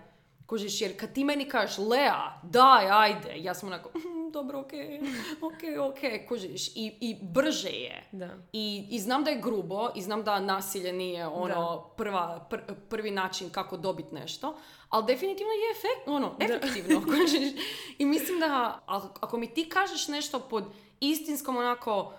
Kužiš, 0.46 0.80
jer 0.80 1.00
kad 1.00 1.12
ti 1.12 1.25
meni 1.25 1.49
kažeš, 1.49 1.78
Lea, 1.78 2.40
daj, 2.42 2.90
ajde, 2.90 3.32
ja 3.37 3.54
sam 3.54 3.68
onako, 3.68 3.88
"Mhm, 3.99 4.13
dobro, 4.35 4.61
okej, 4.61 5.00
okej, 5.41 5.79
okej, 5.79 6.26
kužiš, 6.26 6.69
i, 6.69 6.93
i 7.00 7.17
brže 7.23 7.69
je. 7.69 8.09
Da. 8.12 8.31
I, 8.53 8.87
I 8.91 9.00
znam 9.00 9.25
da 9.25 9.31
je 9.31 9.41
grubo 9.41 9.88
i 9.95 10.03
znam 10.03 10.25
da 10.25 10.41
nasilje 10.41 10.93
nije 10.93 11.26
ono 11.26 11.88
prva, 11.97 12.47
pr- 12.50 12.75
prvi 12.88 13.11
način 13.11 13.50
kako 13.50 13.76
dobiti 13.76 14.14
nešto, 14.14 14.57
ali 14.88 15.07
definitivno 15.07 15.53
je 15.53 15.71
efekt, 15.71 16.09
ono, 16.09 16.37
efektivno. 16.41 17.03
kužiš. 17.11 17.53
I 17.99 18.05
mislim 18.05 18.41
da 18.41 18.83
ako, 18.87 19.09
ako 19.21 19.37
mi 19.37 19.55
ti 19.55 19.69
kažeš 19.69 20.09
nešto 20.09 20.41
pod 20.41 20.64
istinskom 21.00 21.57
onako 21.57 22.12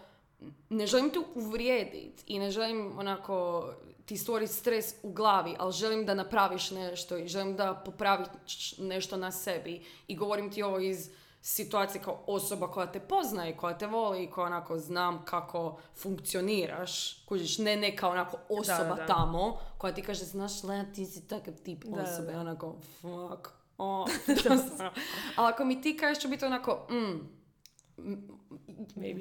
ne 0.70 0.88
želim 0.88 1.10
te 1.10 1.20
uvrijediti 1.36 2.24
i 2.28 2.40
ne 2.40 2.52
želim 2.52 3.00
onako 3.00 3.70
ti 4.06 4.18
stvoriti 4.18 4.54
stres 4.54 4.96
u 5.04 5.12
glavi, 5.12 5.56
ali 5.60 5.74
želim 5.74 6.06
da 6.06 6.14
napraviš 6.14 6.72
nešto 6.72 7.18
i 7.18 7.28
želim 7.28 7.56
da 7.56 7.82
popraviš 7.86 8.78
nešto 8.78 9.18
na 9.18 9.32
sebi 9.32 9.86
i 10.08 10.16
govorim 10.16 10.52
ti 10.52 10.64
ovo 10.64 10.80
iz 10.80 11.10
situacije 11.48 12.02
kao 12.02 12.24
osoba 12.28 12.72
koja 12.72 12.92
te 12.92 13.00
poznaje, 13.00 13.58
koja 13.58 13.78
te 13.78 13.88
voli 13.88 14.24
i 14.24 14.30
koja 14.30 14.46
onako 14.48 14.80
znam 14.80 15.26
kako 15.26 15.80
funkcioniraš, 15.96 17.24
kužiš, 17.26 17.58
ne 17.58 17.76
neka 17.76 18.10
onako 18.10 18.38
osoba 18.50 18.96
da. 18.96 19.06
tamo 19.06 19.58
koja 19.78 19.94
ti 19.94 20.02
kaže, 20.02 20.24
znaš, 20.26 20.64
Lea, 20.64 20.86
ti 20.96 21.06
si 21.06 21.28
takav 21.28 21.54
tip 21.64 21.84
Da, 21.84 22.02
osobe, 22.04 22.34
da. 22.34 22.40
onako, 22.40 22.76
fuck, 23.02 23.48
o, 23.78 24.06
doslovno. 24.50 24.92
Ali 25.36 25.50
ako 25.54 25.66
mi 25.66 25.82
ti 25.82 25.98
kažeš 25.98 26.22
ću 26.22 26.28
biti 26.28 26.46
onako, 26.46 26.88
mm, 26.90 27.30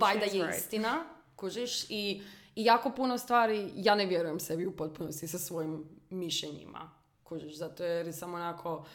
valjda 0.00 0.26
she's 0.26 0.34
je 0.34 0.46
right. 0.46 0.58
istina, 0.58 1.04
kužiš, 1.36 1.84
i, 1.90 2.22
i 2.54 2.64
jako 2.64 2.90
puno 2.90 3.18
stvari, 3.18 3.70
ja 3.74 3.94
ne 3.94 4.06
vjerujem 4.06 4.40
sebi 4.40 4.66
u 4.66 4.76
potpunosti 4.76 5.28
sa 5.28 5.38
svojim 5.38 5.84
mišljenjima, 6.10 6.90
kužiš, 7.24 7.56
zato 7.56 7.84
jer 7.84 8.14
sam 8.14 8.34
onako, 8.34 8.78
"Mhm, 8.78 8.88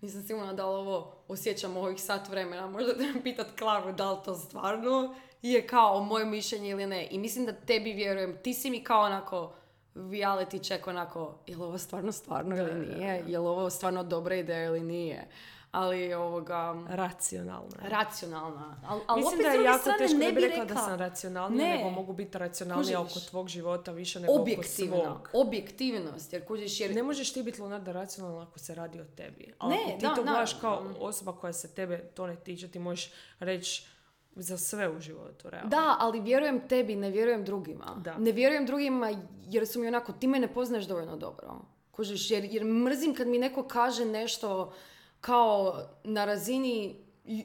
nisam 0.00 0.22
sigurna 0.22 0.52
da 0.52 0.66
li 0.66 0.76
ovo 0.76 1.12
osjećam 1.28 1.76
ovih 1.76 2.02
sat 2.02 2.28
vremena, 2.28 2.66
možda 2.66 2.94
trebam 2.94 3.22
pitat 3.22 3.46
Klaru 3.58 3.92
da 3.92 4.12
li 4.12 4.18
to 4.24 4.34
stvarno 4.34 5.14
je 5.42 5.66
kao 5.66 6.04
moje 6.04 6.24
mišljenje 6.24 6.70
ili 6.70 6.86
ne. 6.86 7.08
I 7.10 7.18
mislim 7.18 7.46
da 7.46 7.52
tebi 7.52 7.92
vjerujem, 7.92 8.36
ti 8.42 8.54
si 8.54 8.70
mi 8.70 8.84
kao 8.84 9.02
onako 9.02 9.54
reality 9.94 10.62
check 10.62 10.86
onako, 10.86 11.38
je 11.46 11.56
li 11.56 11.62
ovo 11.62 11.78
stvarno 11.78 12.12
stvarno 12.12 12.56
ili 12.56 12.86
nije, 12.86 13.24
je 13.26 13.38
li 13.38 13.46
ovo 13.46 13.70
stvarno 13.70 14.02
dobra 14.02 14.34
ideja 14.34 14.64
ili 14.64 14.80
nije. 14.80 15.28
Ali 15.72 16.14
ovoga, 16.14 16.84
Racionalna. 16.88 17.76
racionalna. 17.80 18.76
Al, 18.88 19.00
al 19.06 19.16
Mislim 19.16 19.34
opet 19.34 19.46
da 19.46 19.52
je 19.52 19.64
jako 19.64 19.78
strane 19.78 19.98
teško, 19.98 20.16
ne 20.16 20.26
bi 20.26 20.32
bi 20.32 20.40
rekla 20.40 20.64
da 20.64 20.74
sam 20.76 20.98
racionalnija, 20.98 21.64
Ne. 21.64 21.76
nego 21.76 21.90
mogu 21.90 22.12
biti 22.12 22.38
racionalnija 22.38 22.98
Kužiš. 22.98 23.16
oko 23.16 23.30
tvog 23.30 23.48
života 23.48 23.92
više 23.92 24.20
nego 24.20 24.32
oko 24.32 24.42
objektivna. 24.42 24.96
svog. 24.96 25.28
Objektivnost, 25.34 26.32
jer 26.32 26.46
kužiš, 26.46 26.80
jer 26.80 26.94
Ne 26.94 27.02
možeš 27.02 27.32
ti 27.32 27.42
biti 27.42 27.60
Leonardo 27.60 27.92
racionalna 27.92 28.42
ako 28.42 28.58
se 28.58 28.74
radi 28.74 29.00
o 29.00 29.04
tebi. 29.06 29.52
Ali 29.58 29.74
Ne, 29.74 29.80
ako 29.82 29.90
ti 29.92 30.06
da, 30.06 30.14
to 30.14 30.22
gledaš 30.22 30.52
kao 30.54 30.70
naravno. 30.72 30.96
osoba 31.00 31.32
koja 31.32 31.52
se 31.52 31.68
tebe 31.68 31.98
to 31.98 32.26
ne 32.26 32.36
tiče, 32.36 32.68
ti 32.68 32.78
možeš 32.78 33.10
reći 33.40 33.86
za 34.32 34.58
sve 34.58 34.88
u 34.88 35.00
životu, 35.00 35.50
realno. 35.50 35.70
Da, 35.70 35.96
ali 35.98 36.20
vjerujem 36.20 36.68
tebi, 36.68 36.96
ne 36.96 37.10
vjerujem 37.10 37.44
drugima. 37.44 37.94
Da. 37.96 38.18
Ne 38.18 38.32
vjerujem 38.32 38.66
drugima 38.66 39.10
jer 39.42 39.66
su 39.66 39.80
mi 39.80 39.88
onako, 39.88 40.12
ti 40.12 40.26
me 40.26 40.38
ne 40.38 40.48
poznaješ 40.48 40.84
dovoljno 40.84 41.16
dobro. 41.16 41.54
Kužiš, 41.90 42.30
jer, 42.30 42.44
jer 42.44 42.64
mrzim 42.64 43.14
kad 43.14 43.26
mi 43.26 43.38
neko 43.38 43.62
kaže 43.64 44.04
nešto 44.04 44.72
kao 45.20 45.82
na 46.04 46.24
razini 46.24 46.96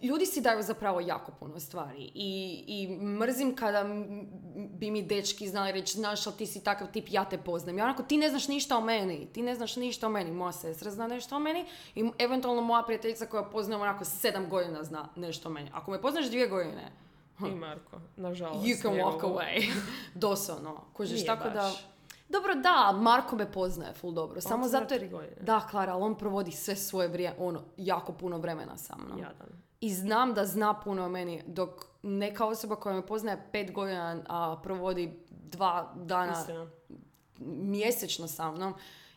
ljudi 0.03 0.25
si 0.25 0.41
daju 0.41 0.61
zapravo 0.63 0.99
jako 0.99 1.31
puno 1.31 1.59
stvari 1.59 2.11
i, 2.13 2.63
i 2.67 2.97
mrzim 2.97 3.55
kada 3.55 3.85
bi 4.55 4.91
mi 4.91 5.03
dečki 5.03 5.47
znali 5.49 5.71
reći 5.71 5.97
znaš 5.97 6.27
ali 6.27 6.35
ti 6.35 6.45
si 6.45 6.63
takav 6.63 6.91
tip, 6.91 7.07
ja 7.09 7.25
te 7.25 7.37
poznam. 7.37 7.77
Ja 7.77 7.83
onako, 7.83 8.03
ti 8.03 8.17
ne 8.17 8.29
znaš 8.29 8.47
ništa 8.47 8.77
o 8.77 8.81
meni, 8.81 9.27
ti 9.33 9.41
ne 9.41 9.55
znaš 9.55 9.75
ništa 9.75 10.07
o 10.07 10.09
meni, 10.09 10.31
moja 10.31 10.51
sestra 10.51 10.91
zna 10.91 11.07
nešto 11.07 11.35
o 11.35 11.39
meni 11.39 11.65
i 11.95 12.11
eventualno 12.19 12.61
moja 12.61 12.83
prijateljica 12.83 13.25
koja 13.25 13.43
poznam 13.43 13.81
onako 13.81 14.05
sedam 14.05 14.49
godina 14.49 14.83
zna 14.83 15.09
nešto 15.15 15.49
o 15.49 15.51
meni. 15.51 15.69
Ako 15.73 15.91
me 15.91 16.01
poznaš 16.01 16.25
dvije 16.25 16.47
godine, 16.47 16.91
I 17.39 17.55
Marko, 17.55 17.99
nažalost. 18.15 18.65
You 18.65 18.81
can 18.81 18.91
walk 18.91 19.21
away. 19.21 19.71
Doslovno. 20.13 20.81
Kužiš, 20.93 21.25
tako 21.25 21.49
da... 21.49 21.71
Dobro, 22.33 22.55
da, 22.55 22.91
Marko 23.01 23.35
me 23.35 23.51
poznaje 23.51 23.93
full 23.93 24.13
dobro. 24.13 24.41
Samo 24.41 24.67
zato 24.67 24.93
jer... 24.93 25.35
Da, 25.41 25.67
Klara, 25.71 25.93
ali 25.93 26.03
on 26.03 26.17
provodi 26.17 26.51
sve 26.51 26.75
svoje 26.75 27.07
vrijeme, 27.07 27.35
ono, 27.39 27.61
jako 27.77 28.13
puno 28.13 28.37
vremena 28.37 28.77
sa 28.77 28.95
mnom. 28.97 29.19
Jadan. 29.19 29.47
I 29.81 29.93
znam 29.93 30.33
da 30.33 30.45
zna 30.45 30.73
puno 30.79 31.05
o 31.05 31.09
meni, 31.09 31.43
dok 31.47 31.69
neka 32.03 32.45
osoba 32.45 32.75
koja 32.75 32.95
me 32.95 33.05
poznaje 33.05 33.47
pet 33.51 33.71
godina, 33.71 34.23
a 34.27 34.59
provodi 34.63 35.19
dva 35.29 35.93
dana 35.95 36.39
Istina. 36.39 36.67
mjesečno 37.39 38.27
sa 38.27 38.51
mnom, 38.51 38.73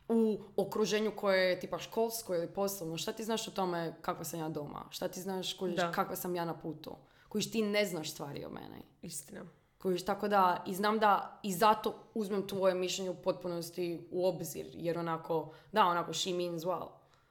u 0.09 0.39
okruženju 0.57 1.13
koje 1.17 1.51
je 1.51 1.61
tipa 1.61 1.79
školsko 1.79 2.35
ili 2.35 2.53
poslovno, 2.53 2.97
šta 2.97 3.13
ti 3.13 3.25
znaš 3.25 3.49
o 3.49 3.51
tome 3.51 3.95
kakva 4.01 4.25
sam 4.25 4.41
ja 4.41 4.49
doma? 4.49 4.85
Šta 4.91 5.09
ti 5.09 5.21
znaš 5.21 5.55
kužiš, 5.55 5.81
kakva 5.95 6.17
sam 6.17 6.37
ja 6.37 6.45
na 6.45 6.59
putu? 6.59 6.97
Kojiš 7.29 7.51
ti 7.51 7.63
ne 7.63 7.87
znaš 7.87 8.11
stvari 8.11 8.45
o 8.45 8.51
meni. 8.51 8.83
Istina. 9.03 9.45
Kojiš, 9.79 10.05
tako 10.05 10.29
da, 10.29 10.63
i 10.67 10.75
znam 10.75 10.99
da 10.99 11.41
i 11.43 11.53
zato 11.53 11.95
uzmem 12.15 12.47
tvoje 12.49 12.75
mišljenje 12.75 13.11
u 13.11 13.23
potpunosti 13.23 14.09
u 14.11 14.27
obzir, 14.27 14.67
jer 14.73 14.99
onako, 14.99 15.53
da, 15.73 15.87
onako, 15.87 16.13
she 16.13 16.31
means 16.31 16.63
well. 16.63 16.89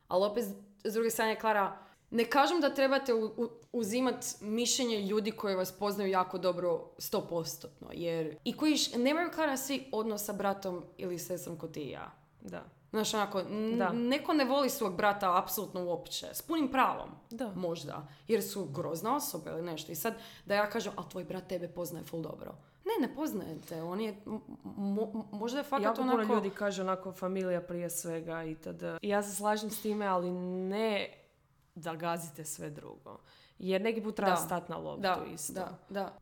Ali 0.08 0.26
opet, 0.26 0.46
s 0.84 0.94
druge 0.94 1.10
strane, 1.10 1.40
Klara, 1.40 1.78
ne 2.12 2.26
kažem 2.26 2.62
da 2.62 2.74
trebate 2.74 3.14
u, 3.14 3.26
u, 3.26 3.50
uzimat 3.72 4.26
mišljenje 4.42 5.02
ljudi 5.02 5.32
koji 5.32 5.56
vas 5.56 5.72
poznaju 5.72 6.10
jako 6.10 6.38
dobro, 6.38 6.90
stopostotno, 6.98 7.88
jer 7.94 8.38
i 8.44 8.58
koji 8.58 8.78
nemaju, 8.98 9.32
Klara, 9.32 9.58
svi 9.58 9.90
odnos 9.92 10.26
sa 10.26 10.34
bratom 10.34 10.84
ili 10.98 11.20
sestrom 11.20 11.58
kod 11.58 11.74
ti 11.74 11.82
i 11.82 11.92
ja. 11.92 12.12
Da. 12.42 12.64
Znaš, 12.96 13.14
onako, 13.14 13.40
n- 13.42 13.78
Da. 13.78 13.90
neko 13.90 14.34
ne 14.34 14.46
voli 14.46 14.70
svog 14.70 14.96
brata 14.96 15.38
apsolutno 15.38 15.86
uopće, 15.86 16.28
s 16.28 16.42
punim 16.42 16.68
pravom. 16.68 17.10
Da. 17.30 17.52
Možda, 17.52 18.08
jer 18.28 18.44
su 18.44 18.66
grozna 18.66 19.16
osoba 19.16 19.52
ili 19.52 19.62
nešto. 19.62 19.92
I 19.92 19.96
sad 19.96 20.14
da 20.46 20.56
ja 20.56 20.70
kažem, 20.70 20.94
a 20.96 21.04
tvoj 21.04 21.24
brat 21.24 21.48
tebe 21.48 21.68
poznaje 21.68 22.06
full 22.06 22.22
dobro. 22.22 22.56
Ne, 22.86 23.08
ne 23.08 23.16
poznaje 23.16 23.58
te. 23.62 23.84
On 23.84 24.02
je, 24.02 24.16
mo- 24.66 25.24
možda 25.32 25.58
je 25.58 25.64
fakat 25.64 25.84
Jako 25.84 26.02
onako... 26.02 26.18
puno 26.18 26.34
ljudi 26.34 26.50
kaže 26.50 26.82
onako 26.82 27.12
familija 27.12 27.62
prije 27.62 27.90
svega 27.90 28.44
i 28.44 28.56
tada. 28.56 28.98
Ja 29.02 29.24
se 29.24 29.36
slažem 29.36 29.70
s 29.70 29.82
time, 29.82 30.06
ali 30.06 30.32
ne 30.32 31.10
da 31.76 31.96
gazite 31.96 32.46
sve 32.46 32.70
drugo. 32.70 33.18
Jer 33.60 33.82
neki 33.82 34.04
put 34.04 34.16
treba 34.16 34.32
Da. 34.32 34.38
stati 34.38 34.72
na 34.72 34.78
loptu 34.78 35.02
Da, 35.02 35.20
isto. 35.34 35.54
da, 35.54 35.78
da. 35.90 36.14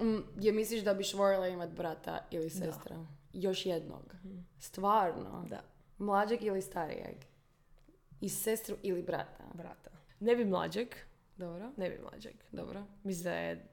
Mm, 0.00 0.18
je 0.36 0.52
misliš 0.52 0.82
da 0.82 0.94
biš 0.94 1.14
voljela 1.14 1.48
imat 1.48 1.70
brata 1.70 2.18
ili 2.30 2.50
sestra? 2.50 2.96
Još 3.32 3.66
jednog. 3.66 4.14
Stvarno? 4.60 5.44
Da. 5.50 5.60
Mlađeg 5.98 6.42
ili 6.42 6.62
starijeg? 6.62 7.16
I 8.20 8.28
sestru 8.28 8.76
ili 8.82 9.02
brata? 9.02 9.44
Brata. 9.54 9.90
Ne 10.20 10.36
bi 10.36 10.44
mlađeg, 10.44 10.88
Dobro, 11.36 11.72
ne 11.76 11.90
bi 11.90 11.98
mlađeg. 12.02 12.34
dobro. 12.52 12.82
Mislim 13.04 13.24
da 13.24 13.38
je 13.38 13.68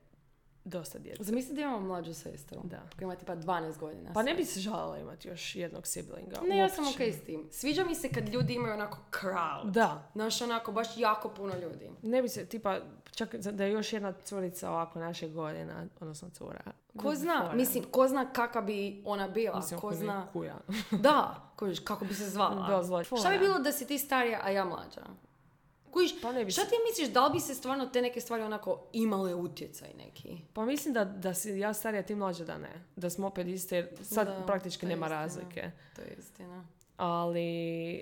dosta 0.66 1.00
djece. 1.00 1.24
Zamisli 1.24 1.56
da 1.56 1.62
imamo 1.62 1.80
mlađu 1.80 2.14
sestru. 2.14 2.62
Da. 2.64 2.82
Koja 2.96 3.06
ima 3.06 3.16
tipa 3.16 3.36
12 3.36 3.78
godina. 3.78 4.14
Pa 4.14 4.24
ne 4.24 4.34
bi 4.34 4.46
se 4.46 4.60
žalila 4.60 4.98
imati 4.98 5.28
još 5.28 5.56
jednog 5.56 5.88
siblinga. 5.88 6.42
Ne, 6.50 6.58
ja 6.58 6.70
sam 6.70 6.88
okej 6.88 7.14
s 7.14 7.24
tim. 7.26 7.48
Sviđa 7.52 7.86
mi 7.86 7.96
se 7.96 8.10
kad 8.10 8.30
ljudi 8.30 8.54
imaju 8.54 8.74
onako 8.74 8.98
crowd. 9.12 9.72
Da. 9.72 10.10
Znaš, 10.14 10.42
onako, 10.42 10.72
baš 10.72 10.88
jako 10.98 11.30
puno 11.30 11.54
ljudi. 11.56 11.90
Ne 12.02 12.22
bi 12.22 12.30
se, 12.30 12.46
tipa, 12.46 12.80
čak 13.12 13.36
da 13.36 13.64
je 13.64 13.72
još 13.72 13.94
jedna 13.94 14.12
curica 14.12 14.72
ovako 14.72 15.00
naše 15.00 15.30
godina, 15.30 15.88
odnosno 16.00 16.30
cura. 16.30 16.64
Ko 16.98 17.16
zna, 17.16 17.42
Fora. 17.42 17.54
mislim, 17.56 17.84
ko 17.92 18.08
zna 18.08 18.26
kakva 18.34 18.62
bi 18.62 19.02
ona 19.06 19.28
bila, 19.28 19.56
Mislim, 19.56 19.80
ko 19.80 19.92
zna... 19.94 20.28
kuja. 20.34 20.58
Da, 20.92 21.52
kojiš, 21.56 21.80
kako 21.80 22.06
bi 22.06 22.14
se 22.14 22.30
zvala. 22.30 22.68
Da, 22.68 22.84
zvala. 22.84 23.04
Šta 23.04 23.30
bi 23.30 23.40
bilo 23.40 23.60
da 23.60 23.72
si 23.72 23.88
ti 23.88 23.98
starija, 23.98 24.40
a 24.44 24.50
ja 24.50 24.66
mlađa? 24.66 25.02
Kojiš, 25.94 26.22
Pa 26.22 26.32
ne 26.32 26.46
bi 26.46 26.52
šta 26.52 26.62
ti 26.62 26.76
misliš, 26.90 27.10
da 27.10 27.28
li 27.28 27.34
bi 27.34 27.40
se 27.40 27.54
stvarno 27.54 27.86
te 27.86 28.02
neke 28.02 28.22
stvari 28.22 28.44
onako 28.44 28.84
imale 28.94 29.36
utjecaj 29.36 29.90
neki? 29.96 30.38
Pa 30.54 30.66
mislim 30.66 30.94
da, 30.94 31.06
da 31.06 31.34
si 31.34 31.50
ja 31.52 31.74
starija, 31.74 32.04
ti 32.04 32.16
mlađa 32.16 32.46
da 32.46 32.58
ne. 32.58 32.84
Da 32.96 33.10
smo 33.10 33.28
opet 33.28 33.48
iste, 33.48 33.76
jer 33.76 33.90
sad 34.02 34.28
Da, 34.28 34.44
praktički 34.46 34.86
nema 34.86 35.06
istina. 35.06 35.20
razlike. 35.20 35.72
To 35.96 36.02
je 36.02 36.16
istina. 36.20 36.66
Ali 36.98 38.02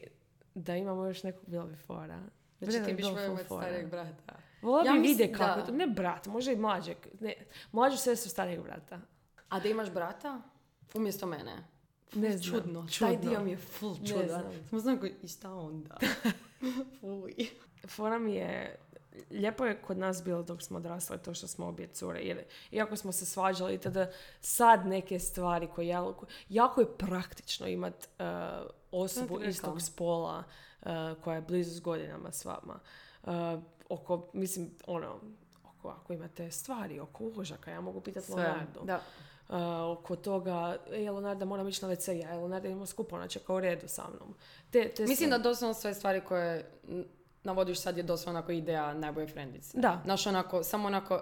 da 0.55 0.75
imamo 0.75 1.05
još 1.05 1.23
nekog 1.23 1.43
bilo 1.47 1.65
bi 1.65 1.75
fora. 1.77 2.19
Znači 2.59 2.77
Bre, 2.77 2.85
ti 2.85 2.93
biš 2.93 3.05
fora. 3.07 3.37
starijeg 3.61 3.89
brata. 3.89 4.33
Volila 4.61 4.83
Ja 4.85 4.93
bi 4.93 4.99
vidjeti 4.99 5.33
kako 5.33 5.59
da. 5.59 5.65
to. 5.65 5.71
Ne 5.71 5.87
brat, 5.87 6.27
može 6.27 6.53
i 6.53 6.57
mlađeg. 6.57 6.97
Ne, 7.19 7.33
mlađu 7.71 7.97
sestru 7.97 8.29
starijeg 8.29 8.63
brata. 8.63 8.99
A 9.49 9.59
da 9.59 9.69
imaš 9.69 9.89
brata? 9.89 10.41
Umjesto 10.93 11.25
mene. 11.27 11.63
Ne 12.13 12.37
znam, 12.37 12.53
Čudno. 12.53 12.81
Taj 12.99 13.11
čudno. 13.15 13.29
dio 13.29 13.39
mi 13.39 13.51
je 13.51 13.57
full 13.57 13.97
Ne 14.01 14.07
čudan. 14.07 14.27
znam. 14.29 14.43
Samo 14.69 14.79
znam 14.79 14.97
koji, 14.99 15.13
i 15.23 15.27
šta 15.27 15.53
onda? 15.53 15.97
Fuj. 16.99 17.33
Fora 17.87 18.19
mi 18.19 18.35
je, 18.35 18.79
lijepo 19.31 19.65
je 19.65 19.81
kod 19.81 19.97
nas 19.97 20.23
bilo 20.23 20.43
dok 20.43 20.61
smo 20.61 20.77
odrasle 20.77 21.17
to 21.17 21.33
što 21.33 21.47
smo 21.47 21.67
obje 21.67 21.87
cure. 21.87 22.19
Jer, 22.19 22.43
iako 22.71 22.95
smo 22.95 23.11
se 23.11 23.25
svađali, 23.25 23.77
tada 23.77 24.11
sad 24.41 24.85
neke 24.85 25.19
stvari 25.19 25.67
koje 25.75 25.87
ja, 25.87 26.13
jako 26.49 26.81
je 26.81 26.97
praktično 26.97 27.67
imat 27.67 28.09
uh, 28.19 28.25
osobu 28.91 29.41
istog 29.43 29.81
spola 29.81 30.43
uh, 30.81 30.87
koja 31.23 31.35
je 31.35 31.41
blizu 31.41 31.75
s 31.75 31.79
godinama 31.79 32.31
s 32.31 32.45
vama. 32.45 32.79
Uh, 33.23 33.31
oko, 33.89 34.29
mislim, 34.33 34.71
ono, 34.87 35.19
oko, 35.63 35.89
ako 35.89 36.13
imate 36.13 36.51
stvari, 36.51 36.99
oko 36.99 37.23
uložaka, 37.23 37.71
ja 37.71 37.81
mogu 37.81 38.01
pitati 38.01 38.25
Sve. 38.25 38.43
Leonardu. 38.43 38.79
Da. 38.83 39.01
Uh, 39.49 39.97
oko 39.97 40.15
toga, 40.15 40.77
ej, 40.91 41.09
Leonarda, 41.09 41.45
moram 41.45 41.67
ići 41.67 41.85
na 41.85 41.91
WC, 41.91 42.11
ja, 42.11 42.29
Leonarda, 42.35 42.67
idemo 42.67 42.85
skupo, 42.85 43.15
ona 43.15 43.27
čeka 43.27 43.53
u 43.53 43.59
redu 43.59 43.87
sa 43.87 44.03
mnom. 44.09 44.35
Te, 44.71 44.89
te 44.89 45.05
Mislim 45.05 45.29
da 45.29 45.35
stvari- 45.35 45.43
doslovno 45.43 45.73
sve 45.73 45.93
stvari 45.93 46.21
koje 46.21 46.71
navodiš 47.43 47.79
sad 47.81 47.97
je 47.97 48.03
doslovno 48.03 48.39
onako 48.39 48.51
ideja 48.51 48.93
najbolje 48.93 49.27
frendice. 49.27 49.77
Da. 49.79 50.01
Znaš 50.03 50.27
onako, 50.27 50.63
samo 50.63 50.87
onako, 50.87 51.21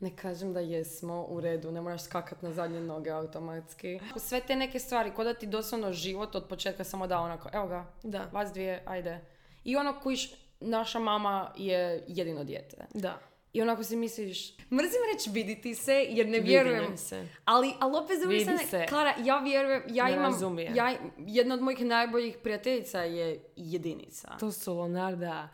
ne 0.00 0.16
kažem 0.16 0.52
da 0.52 0.60
jesmo 0.60 1.26
u 1.28 1.40
redu, 1.40 1.72
ne 1.72 1.80
moraš 1.80 2.02
skakat 2.02 2.42
na 2.42 2.52
zadnje 2.52 2.80
noge 2.80 3.10
automatski. 3.10 4.00
Sve 4.16 4.40
te 4.40 4.56
neke 4.56 4.78
stvari, 4.78 5.12
ko 5.14 5.24
da 5.24 5.34
ti 5.34 5.46
doslovno 5.46 5.92
život 5.92 6.34
od 6.34 6.48
početka 6.48 6.84
samo 6.84 7.06
da 7.06 7.18
onako, 7.20 7.48
evo 7.52 7.66
ga, 7.66 7.84
Da, 8.02 8.28
vas 8.32 8.52
dvije, 8.52 8.82
ajde. 8.86 9.20
I 9.64 9.76
ono 9.76 10.00
kojiš, 10.00 10.34
naša 10.60 10.98
mama 10.98 11.52
je 11.56 12.04
jedino 12.08 12.44
dijete. 12.44 12.76
da. 12.94 13.29
I 13.52 13.62
onako 13.62 13.84
si 13.84 13.96
misliš, 13.96 14.56
mrzim 14.56 15.00
reći 15.14 15.30
viditi 15.30 15.74
se 15.74 16.06
jer 16.08 16.28
ne 16.28 16.40
vjerujem. 16.40 16.84
nam 16.84 16.96
se. 16.96 17.28
Ali, 17.44 17.72
ali 17.80 17.98
opet 17.98 18.20
druge 18.20 18.36
Vidi 18.36 18.58
se. 18.70 18.86
Klara, 18.88 19.14
ja 19.24 19.38
vjerujem, 19.38 19.82
ja 19.88 20.04
Ne 20.04 20.12
imam, 20.12 20.32
razumije. 20.32 20.72
ja, 20.74 20.96
jedna 21.18 21.54
od 21.54 21.62
mojih 21.62 21.84
najboljih 21.84 22.38
prijateljica 22.42 23.00
je 23.00 23.44
jedinica. 23.56 24.36
To 24.40 24.52
su 24.52 24.78
Leonarda 24.78 25.48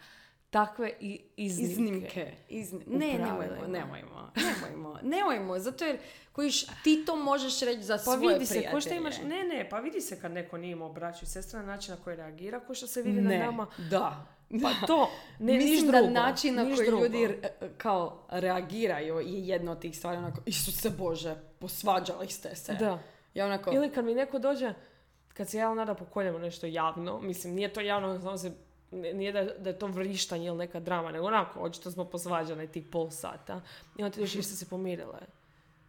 takve 0.50 0.92
i 1.00 1.20
iznimke. 1.36 1.72
Iznimke. 1.72 2.32
Izn... 2.48 2.76
U 2.76 2.98
Ne, 2.98 3.18
nemojmo, 3.18 3.66
nemojmo, 3.68 4.32
nemojmo, 4.36 4.98
nemojmo, 5.14 5.58
zato 5.58 5.84
jer 5.84 5.98
kojiš, 6.32 6.66
ti 6.84 7.04
to 7.06 7.16
možeš 7.16 7.60
reći 7.60 7.82
za 7.82 7.94
Pa 7.96 8.02
svoje 8.02 8.34
vidi 8.34 8.46
se, 8.46 8.68
ko 8.70 8.80
što 8.80 8.94
imaš, 8.94 9.18
ne, 9.22 9.44
ne, 9.44 9.68
pa 9.70 9.78
vidi 9.78 10.00
se 10.00 10.20
kad 10.20 10.32
neko 10.32 10.58
nije 10.58 10.72
imao 10.72 10.92
braću 10.92 11.24
i 11.24 11.28
sestra 11.28 11.60
na 11.60 11.66
način 11.66 11.94
na 11.94 12.00
koji 12.04 12.16
reagira, 12.16 12.60
ko 12.60 12.74
što 12.74 12.86
se 12.86 13.02
vidi 13.02 13.20
ne, 13.20 13.38
na 13.38 13.44
nama. 13.44 13.66
da. 13.90 14.35
Pa 14.62 14.70
to, 14.86 15.10
ne, 15.38 15.52
niš 15.52 15.70
Mislim 15.70 15.90
drugo. 15.90 16.06
da 16.06 16.10
način 16.10 16.54
na 16.54 16.64
koji 16.64 16.86
drugo. 16.86 17.02
ljudi 17.04 17.24
e, 17.24 17.48
kao 17.76 18.26
reagiraju 18.28 19.20
je 19.20 19.46
jedna 19.46 19.72
od 19.72 19.80
tih 19.80 19.98
stvari, 19.98 20.18
onako, 20.18 20.40
Isuse 20.46 20.90
Bože, 20.90 21.34
posvađali 21.58 22.28
ste 22.28 22.56
se. 22.56 22.74
Da. 22.74 22.98
Ja 23.34 23.46
onako, 23.46 23.70
Ili 23.72 23.90
kad 23.90 24.04
mi 24.04 24.14
neko 24.14 24.38
dođe, 24.38 24.74
kad 25.34 25.48
se 25.48 25.58
ja 25.58 25.74
nada 25.74 25.94
pokoljemo 25.94 26.38
nešto 26.38 26.66
javno, 26.66 27.20
mislim, 27.20 27.54
nije 27.54 27.72
to 27.72 27.80
javno, 27.80 28.20
samo 28.20 28.38
se, 28.38 28.52
nije 28.90 29.32
da, 29.32 29.44
da 29.44 29.70
je 29.70 29.78
to 29.78 29.86
vrištanje 29.86 30.46
ili 30.46 30.58
neka 30.58 30.80
drama, 30.80 31.12
nego 31.12 31.26
onako, 31.26 31.60
očito 31.60 31.90
smo 31.90 32.04
posvađane 32.04 32.66
tih 32.66 32.86
pol 32.92 33.10
sata. 33.10 33.60
I 33.96 34.02
onda 34.02 34.14
ti 34.14 34.20
još 34.20 34.44
se 34.46 34.68
pomirile. 34.68 35.18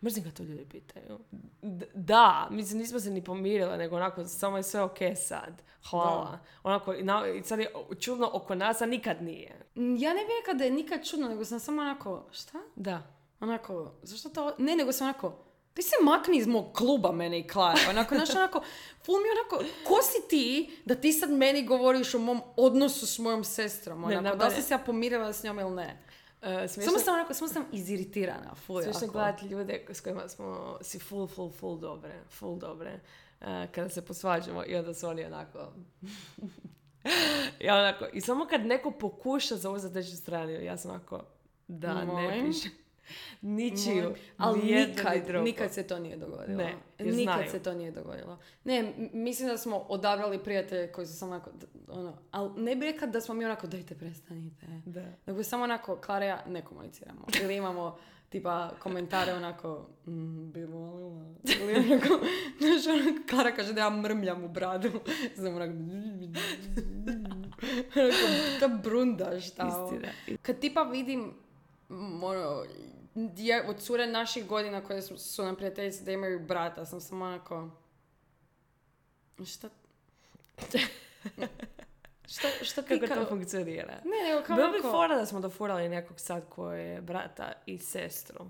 Mrzim 0.04 0.24
kad 0.24 0.34
to 0.34 0.44
ljudi 0.44 0.66
pitaju. 0.66 1.20
D- 1.62 1.88
da, 1.94 2.48
mislim, 2.52 2.80
nismo 2.80 3.00
se 3.00 3.12
ni 3.12 3.24
pomirile, 3.24 3.78
nego 3.78 3.96
onako, 3.96 4.26
samo 4.26 4.58
je 4.58 4.64
sve 4.64 4.82
ok 4.82 4.98
sad. 5.16 5.62
Hvala. 5.90 6.40
Onako, 6.64 6.94
i, 6.94 7.04
na, 7.04 7.24
sad 7.44 7.60
je 7.60 7.72
čudno 8.00 8.30
oko 8.34 8.56
nas, 8.56 8.82
a 8.82 8.86
nikad 8.86 9.22
nije. 9.22 9.70
ja 9.76 10.14
ne 10.14 10.20
bih 10.26 10.34
rekla 10.40 10.54
da 10.54 10.64
je 10.64 10.72
nikad 10.72 11.08
čudno, 11.08 11.28
nego 11.28 11.46
sam 11.46 11.60
samo 11.60 11.82
onako, 11.82 12.26
šta? 12.32 12.60
Da. 12.76 13.02
Onako, 13.40 13.92
zašto 14.02 14.30
to... 14.30 14.56
Ne, 14.58 14.76
nego 14.76 14.92
sam 14.92 15.08
onako, 15.08 15.34
ti 15.74 15.82
se 15.82 15.96
makni 16.04 16.38
iz 16.38 16.48
mog 16.48 16.66
kluba 16.74 17.12
mene 17.12 17.40
i 17.40 17.48
Klara. 17.48 17.80
Onako, 17.90 18.16
znaš, 18.16 18.30
onako, 18.30 18.62
ful 19.06 19.16
mi 19.16 19.30
onako, 19.40 19.74
ko 19.88 20.00
si 20.02 20.30
ti 20.30 20.70
da 20.86 20.96
ti 20.96 21.14
sad 21.14 21.32
meni 21.32 21.66
govoriš 21.66 22.14
o 22.14 22.20
mom 22.20 22.42
odnosu 22.56 23.08
s 23.08 23.20
mojom 23.20 23.44
sestrom? 23.44 24.04
Onako, 24.04 24.22
ne, 24.22 24.36
da 24.36 24.44
li 24.46 24.50
ne. 24.50 24.56
sam 24.56 24.64
se 24.64 24.74
ja 24.74 24.78
pomirila 24.78 25.34
s 25.34 25.44
njom 25.44 25.60
ili 25.60 25.72
ne? 25.72 26.04
E, 26.42 26.68
smiješno- 26.68 26.84
Samo 26.84 27.00
sam 27.00 27.14
onako, 27.14 27.34
samo 27.34 27.48
sam 27.48 27.66
iziritirana, 27.72 28.56
ful 28.56 28.82
Smiješno 28.82 29.08
gledati 29.08 29.48
ljude 29.48 29.86
s 29.90 30.02
kojima 30.02 30.30
smo 30.30 30.78
si 30.82 31.00
full, 31.00 31.28
full, 31.28 31.52
full 31.52 31.80
dobre, 31.80 32.14
full 32.30 32.60
dobre. 32.60 33.00
E, 33.42 33.68
kada 33.68 33.90
se 33.90 34.06
posvađamo 34.06 34.64
i 34.66 34.76
onda 34.76 34.94
su 34.94 35.08
oni 35.08 35.26
onako... 35.26 35.60
ja 37.60 37.76
onako, 37.76 38.06
i 38.14 38.22
samo 38.22 38.46
kad 38.46 38.66
neko 38.66 38.92
pokuša 38.92 39.56
zauzeti 39.56 39.94
treću 39.94 40.18
stranu, 40.18 40.52
ja 40.52 40.78
sam 40.78 40.92
onako, 40.92 41.24
da, 41.68 41.94
ne 41.94 42.06
Molim? 42.06 42.46
piše. 42.46 42.70
Ničiju. 43.42 44.16
Ali 44.38 44.62
nikad, 44.62 45.44
nikad 45.44 45.74
se 45.74 45.88
to 45.88 46.00
nije 46.00 46.18
dogodilo. 46.18 46.58
Ne, 46.58 46.74
jer 47.00 47.16
nikad 47.16 47.36
znaju. 47.36 47.52
se 47.52 47.60
to 47.60 47.74
nije 47.74 47.92
dogodilo. 47.92 48.38
Ne, 48.64 48.94
mislim 49.14 49.50
da 49.50 49.58
smo 49.58 49.78
odabrali 49.78 50.44
prijatelje 50.44 50.92
koji 50.92 51.08
su 51.08 51.14
samo 51.14 51.32
onako, 51.32 51.52
ono, 51.88 52.18
ali 52.32 52.62
ne 52.62 52.76
bi 52.76 52.86
rekla 52.86 53.08
da 53.08 53.22
smo 53.22 53.34
mi 53.34 53.46
onako, 53.46 53.68
dajte 53.68 53.96
prestanite. 53.96 54.66
Da. 54.86 55.06
Nego 55.26 55.44
samo 55.44 55.64
onako, 55.64 55.96
Klara 55.96 56.26
ja 56.26 56.44
ne 56.48 56.62
komuniciramo. 56.62 57.26
Ili 57.42 57.56
imamo 57.56 57.98
tipa 58.30 58.72
komentare 58.80 59.34
onako, 59.34 59.88
mm, 60.08 60.52
bi 60.52 60.66
volila. 60.66 61.26
Ili 61.62 61.76
onako, 61.76 62.20
znaš, 62.60 62.88
onako, 62.88 63.28
Klara 63.30 63.52
kaže 63.52 63.74
da 63.74 63.82
ja 63.82 63.90
mrmljam 63.90 64.44
u 64.44 64.48
bradu. 64.48 64.92
Znam 65.38 65.56
onako, 65.56 65.74
onako, 68.00 68.18
ta 68.60 68.68
brundaš 68.68 69.52
tamo. 69.52 69.86
Istina. 69.86 70.38
Kad 70.42 70.60
tipa 70.60 70.84
vidim, 70.84 71.34
ono, 71.90 72.66
dje, 73.16 73.66
od 73.68 73.80
cure 73.80 74.08
naših 74.08 74.48
godina 74.48 74.84
koje 74.84 75.02
su, 75.02 75.18
su 75.18 75.44
nam 75.44 75.56
prijateljice 75.56 76.04
da 76.04 76.12
imaju 76.12 76.40
brata, 76.40 76.86
sam 76.86 77.02
samo 77.02 77.26
onako, 77.26 77.70
šta, 79.46 79.70
šta, 82.28 82.48
šta 82.62 82.82
ti 82.82 83.00
Kako 83.00 83.14
kao- 83.14 83.24
to 83.24 83.30
funkcionira? 83.30 83.94
Ne, 84.04 84.30
nego 84.30 84.46
kao 84.48 84.56
Bilo 84.56 84.72
bi 84.72 84.82
fora 84.82 85.16
da 85.16 85.26
smo 85.26 85.40
dofurali 85.40 85.90
nekog 85.90 86.20
sad 86.20 86.50
koje 86.50 86.84
je 86.84 87.02
brata 87.02 87.52
i 87.66 87.78
sestru. 87.78 88.46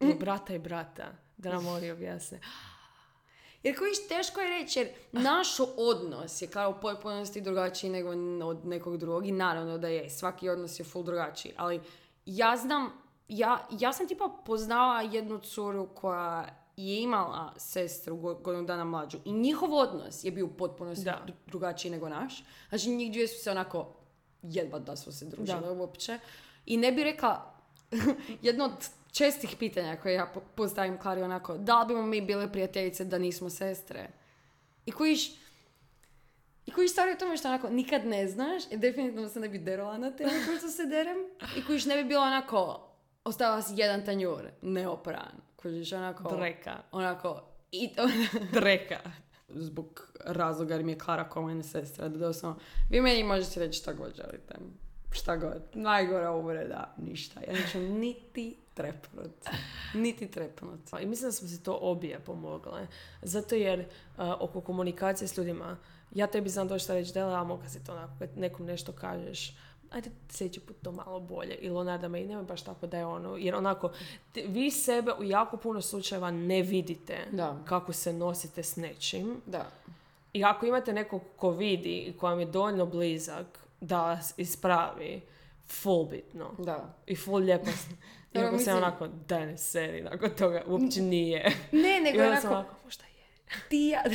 Ili 0.00 0.14
brata 0.14 0.54
i 0.54 0.58
brata. 0.58 1.12
Da 1.36 1.50
nam 1.50 1.66
oni 1.66 1.90
objasne. 1.90 2.40
Jer 3.62 3.78
kojiš 3.78 4.08
teško 4.08 4.40
je 4.40 4.48
reći, 4.48 4.78
jer 4.78 4.88
naš 5.12 5.48
odnos 5.76 6.42
je 6.42 6.48
kao 6.48 6.70
u 6.70 6.80
potpunosti 6.80 7.40
drugačiji 7.40 7.90
nego 7.90 8.10
od 8.46 8.66
nekog 8.66 8.96
drugog 8.96 9.26
i 9.26 9.32
naravno 9.32 9.78
da 9.78 9.88
je, 9.88 10.10
svaki 10.10 10.48
odnos 10.48 10.80
je 10.80 10.84
full 10.84 11.04
drugačiji, 11.04 11.54
ali 11.56 11.80
ja 12.26 12.56
znam, 12.56 12.92
ja, 13.28 13.66
ja 13.72 13.92
sam 13.92 14.08
tipa 14.08 14.28
poznala 14.46 15.02
jednu 15.02 15.38
curu 15.38 15.88
koja 15.88 16.48
je 16.76 17.02
imala 17.02 17.52
sestru 17.56 18.16
go- 18.16 18.34
godinu 18.34 18.64
dana 18.64 18.84
mlađu 18.84 19.18
i 19.24 19.32
njihov 19.32 19.74
odnos 19.74 20.24
je 20.24 20.30
bio 20.30 20.46
dru- 20.46 21.32
drugačiji 21.46 21.90
nego 21.90 22.08
naš. 22.08 22.44
Znači 22.68 22.88
njih 22.88 23.12
dvije 23.12 23.28
su 23.28 23.42
se 23.42 23.50
onako 23.50 23.88
jedva 24.42 24.78
da 24.78 24.96
su 24.96 25.12
se 25.12 25.24
družile 25.24 25.60
Da. 25.60 25.72
uopće. 25.72 26.18
I 26.66 26.76
ne 26.76 26.92
bi 26.92 27.04
rekla, 27.04 27.54
jedno 28.42 28.64
od 28.64 28.72
čestih 29.12 29.56
pitanja 29.58 29.96
koje 29.96 30.14
ja 30.14 30.26
po- 30.26 30.42
postavim 30.54 30.98
Klari 30.98 31.22
onako, 31.22 31.56
da 31.56 31.80
li 31.80 31.86
bimo 31.86 32.02
mi 32.02 32.20
bile 32.20 32.52
prijateljice 32.52 33.04
da 33.04 33.18
nismo 33.18 33.50
sestre? 33.50 34.08
I 34.86 34.92
kojiš, 34.92 35.30
i 36.66 36.70
koji 36.70 36.88
stvari 36.88 37.12
u 37.12 37.18
tome 37.18 37.36
što 37.36 37.48
onako 37.48 37.70
nikad 37.70 38.06
ne 38.06 38.28
znaš 38.28 38.62
i 38.70 38.76
definitivno 38.76 39.28
se 39.28 39.40
ne 39.40 39.48
bi 39.48 39.58
derala 39.58 39.98
na 39.98 40.10
tebe 40.10 40.30
kao 40.46 40.56
što 40.58 40.68
se 40.68 40.86
derem. 40.86 41.16
I 41.56 41.64
kojiš 41.64 41.86
ne 41.86 41.96
bi 42.02 42.08
bilo 42.08 42.22
onako, 42.22 42.88
ostavila 43.24 43.62
si 43.62 43.74
jedan 43.76 44.04
tanjur, 44.04 44.48
neopran. 44.62 45.32
Kojiš 45.56 45.92
onako, 45.92 46.36
Dreka. 46.36 46.76
onako, 46.92 47.42
i 47.72 47.90
Dreka. 48.52 49.00
zbog 49.48 50.12
razloga 50.24 50.74
jer 50.74 50.84
mi 50.84 50.92
je 50.92 50.98
Klara 50.98 51.28
kao 51.28 51.46
mene 51.46 51.62
sestra, 51.62 52.08
da 52.08 52.18
doslovno, 52.18 52.58
vi 52.90 53.00
meni 53.00 53.24
možete 53.24 53.60
reći 53.60 53.78
šta 53.78 53.92
god 53.92 54.16
želite. 54.16 54.54
Šta 55.12 55.36
god. 55.36 55.62
Najgora 55.74 56.30
uvreda, 56.32 56.94
ništa. 56.98 57.40
Ja 57.40 57.52
neću 57.52 57.78
niti 57.78 58.56
trepnut. 58.74 59.48
Niti 59.94 60.30
trepnut. 60.30 60.80
I 61.02 61.06
mislim 61.06 61.28
da 61.28 61.32
smo 61.32 61.48
se 61.48 61.62
to 61.62 61.78
obje 61.82 62.20
pomogle. 62.20 62.86
Zato 63.22 63.54
jer 63.54 63.80
uh, 63.80 63.84
oko 64.40 64.60
komunikacije 64.60 65.28
s 65.28 65.36
ljudima, 65.36 65.76
ja 66.12 66.26
tebi 66.26 66.48
znam 66.48 66.68
doći 66.68 66.84
šta 66.84 66.94
reći, 66.94 67.12
dela, 67.14 67.40
a 67.40 67.44
moga 67.44 67.68
se 67.68 67.84
to 67.84 67.92
onako, 67.92 68.12
kad 68.18 68.28
nekom 68.36 68.66
nešto 68.66 68.92
kažeš, 68.92 69.56
ajde 69.90 70.10
sljedeći 70.28 70.60
put 70.60 70.76
to 70.82 70.92
malo 70.92 71.20
bolje. 71.20 71.54
Ili 71.54 71.70
Leonarda 71.70 72.08
me 72.08 72.22
i 72.22 72.26
nema 72.26 72.42
baš 72.42 72.62
tako 72.62 72.86
da 72.86 72.98
je 72.98 73.06
ono, 73.06 73.36
jer 73.36 73.54
onako, 73.54 73.92
te- 74.32 74.42
vi 74.42 74.70
sebe 74.70 75.12
u 75.12 75.24
jako 75.24 75.56
puno 75.56 75.80
slučajeva 75.80 76.30
ne 76.30 76.62
vidite 76.62 77.18
Da. 77.30 77.58
kako 77.64 77.92
se 77.92 78.12
nosite 78.12 78.62
s 78.62 78.76
nečim. 78.76 79.40
Da. 79.46 79.70
I 80.32 80.44
ako 80.44 80.66
imate 80.66 80.92
nekog 80.92 81.22
ko 81.36 81.50
vidi 81.50 81.98
i 81.98 82.12
ko 82.12 82.26
vam 82.26 82.40
je 82.40 82.46
dovoljno 82.46 82.86
blizak 82.86 83.46
da 83.80 83.98
vas 83.98 84.34
ispravi, 84.36 85.20
full 85.66 86.04
bitno. 86.04 86.50
Da. 86.58 86.94
I 87.06 87.16
full 87.16 87.38
lijepo. 87.38 87.70
Iako 88.34 88.48
se 88.48 88.52
mislim- 88.52 88.76
onako, 88.76 89.06
daj 89.08 89.46
ne 89.46 89.58
seri, 89.58 90.02
nakon 90.02 90.30
toga 90.30 90.62
uopće 90.66 91.00
nije. 91.02 91.52
Ne, 91.72 92.00
nego 92.00 92.22
onako, 92.22 92.46
onako, 92.48 92.74
možda 92.84 93.04
je. 93.04 93.12
ti 93.68 93.86
ja, 93.86 94.02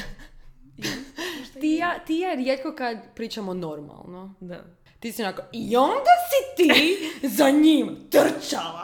ti 1.60 1.76
ja, 1.76 2.00
ti 2.00 2.20
ja 2.20 2.34
rijetko 2.34 2.74
kad 2.78 2.98
pričamo 3.16 3.54
normalno. 3.54 4.34
Da. 4.40 4.64
Ti 5.00 5.12
si 5.12 5.24
onako, 5.24 5.42
i 5.52 5.76
onda 5.76 6.12
si 6.30 6.56
ti 6.58 6.98
za 7.38 7.50
njim 7.50 7.98
trčala. 8.10 8.84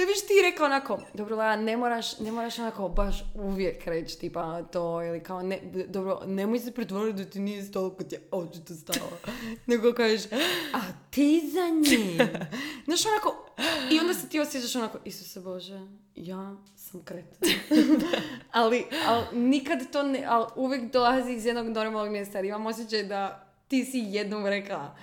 Ne 0.00 0.06
biš 0.06 0.20
ti 0.20 0.34
rekao 0.42 0.66
onako, 0.66 0.98
dobro, 1.14 1.36
Laja, 1.36 1.56
ne 1.56 1.76
moraš, 1.76 2.18
ne 2.18 2.32
moraš 2.32 2.58
onako 2.58 2.88
baš 2.88 3.24
uvijek 3.34 3.86
reći 3.86 4.18
tipa 4.18 4.62
to 4.62 5.02
ili 5.02 5.22
kao, 5.22 5.42
ne, 5.42 5.60
dobro, 5.88 6.20
nemoj 6.26 6.58
se 6.58 6.72
pretvoriti 6.72 7.24
da 7.24 7.30
ti 7.30 7.40
nije 7.40 7.62
stalo 7.62 7.90
kad 7.90 8.12
je 8.12 8.22
očito 8.30 8.74
stalo. 8.74 9.10
Nego 9.66 9.92
kažeš, 9.92 10.26
a 10.74 10.80
ti 11.10 11.50
za 11.52 11.68
njim. 11.68 12.18
Znaš 12.86 13.06
onako, 13.06 13.46
i 13.92 13.98
onda 13.98 14.14
se 14.14 14.28
ti 14.28 14.40
osjećaš 14.40 14.76
onako, 14.76 14.98
Isuse 15.04 15.40
Bože, 15.40 15.80
ja 16.14 16.56
sam 16.76 17.02
kreten. 17.04 17.48
ali, 18.50 18.84
ali 19.06 19.38
nikad 19.38 19.90
to 19.92 20.02
ne, 20.02 20.24
ali 20.28 20.46
uvijek 20.56 20.92
dolazi 20.92 21.32
iz 21.32 21.46
jednog 21.46 21.66
normalnog 21.66 22.12
mjesta. 22.12 22.38
Jer 22.38 22.44
imam 22.44 22.66
osjećaj 22.66 23.02
da 23.02 23.46
ti 23.68 23.84
si 23.84 23.98
jednom 23.98 24.46
rekla, 24.46 24.96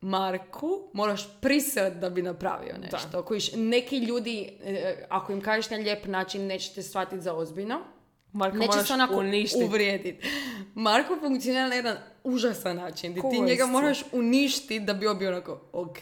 Marku, 0.00 0.90
moraš 0.92 1.28
prisret 1.40 1.94
da 1.94 2.10
bi 2.10 2.22
napravio 2.22 2.74
nešto. 2.92 3.22
Kojiš, 3.22 3.52
neki 3.56 3.98
ljudi, 3.98 4.52
e, 4.64 5.06
ako 5.08 5.32
im 5.32 5.40
kažeš 5.40 5.70
na 5.70 5.76
lijep 5.76 6.06
način, 6.06 6.46
nećete 6.46 6.82
shvatiti 6.82 7.22
za 7.22 7.34
ozbiljno. 7.34 7.80
Marko 8.32 8.56
Neće 8.56 8.68
moraš 8.70 8.86
se 8.86 8.94
onako 8.94 9.16
uništiti. 9.16 9.64
uvrijediti. 9.64 10.28
Marko 10.74 11.16
funkcionira 11.20 11.68
na 11.68 11.74
jedan 11.74 11.96
užasan 12.24 12.76
način. 12.76 13.14
Ti 13.14 13.20
Ko 13.20 13.32
njega 13.44 13.66
moraš 13.66 13.98
uništiti 14.12 14.80
da 14.80 14.94
bi 14.94 15.06
on 15.06 15.18
bio 15.18 15.28
onako, 15.28 15.60
ok, 15.72 15.98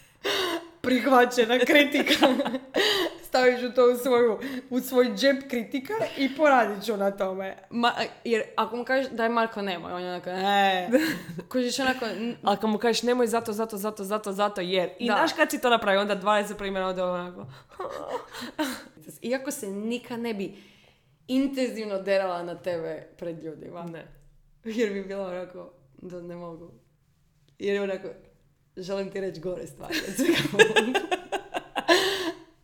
prihvaćena 0.82 1.58
kritika. 1.58 2.14
Staviš 3.30 3.62
u 3.62 3.72
to 3.72 3.84
u, 3.84 3.96
svoju, 3.96 4.38
u 4.70 4.80
svoj 4.80 5.06
džep 5.08 5.48
kritika 5.50 5.92
i 6.18 6.36
poradit 6.36 6.84
ću 6.84 6.96
na 6.96 7.10
tome. 7.10 7.56
Ma, 7.70 7.92
jer 8.24 8.42
ako 8.56 8.76
mu 8.76 8.84
kažeš 8.84 9.10
daj 9.10 9.28
Marko 9.28 9.62
nemoj, 9.62 9.92
on 9.92 10.02
je 10.02 10.08
onako, 10.08 10.30
ne. 10.46 10.90
Kužiš 11.48 11.78
onako, 11.78 12.06
n- 12.06 12.36
kad 12.52 12.64
mu 12.64 12.78
kažeš 12.78 13.02
nemoj 13.02 13.26
zato, 13.26 13.52
zato, 13.52 13.76
zato, 13.76 14.04
zato, 14.04 14.32
zato, 14.32 14.60
jer. 14.60 14.90
I 14.98 15.06
Da. 15.06 15.14
znaš 15.14 15.32
kad 15.32 15.50
si 15.50 15.60
to 15.60 15.70
napravi, 15.70 15.98
onda 15.98 16.16
20 16.16 16.54
primjera, 16.54 16.86
onda 16.86 17.06
onako. 17.06 17.46
iako 19.22 19.50
se 19.50 19.66
nikad 19.68 20.20
ne 20.20 20.34
bi 20.34 20.54
intenzivno 21.28 21.98
derala 21.98 22.42
na 22.42 22.54
tebe 22.54 23.08
pred 23.18 23.44
ljudima. 23.44 23.82
Ne. 23.84 24.06
Jer 24.64 24.92
bi 24.92 25.02
bila 25.02 25.26
onako, 25.26 25.72
da 25.94 26.22
ne 26.22 26.36
mogu. 26.36 26.70
Jer 27.58 27.74
je 27.74 27.82
onako, 27.82 28.08
želim 28.76 29.10
ti 29.10 29.20
reći 29.20 29.40
gore 29.40 29.66
stvari. 29.66 29.94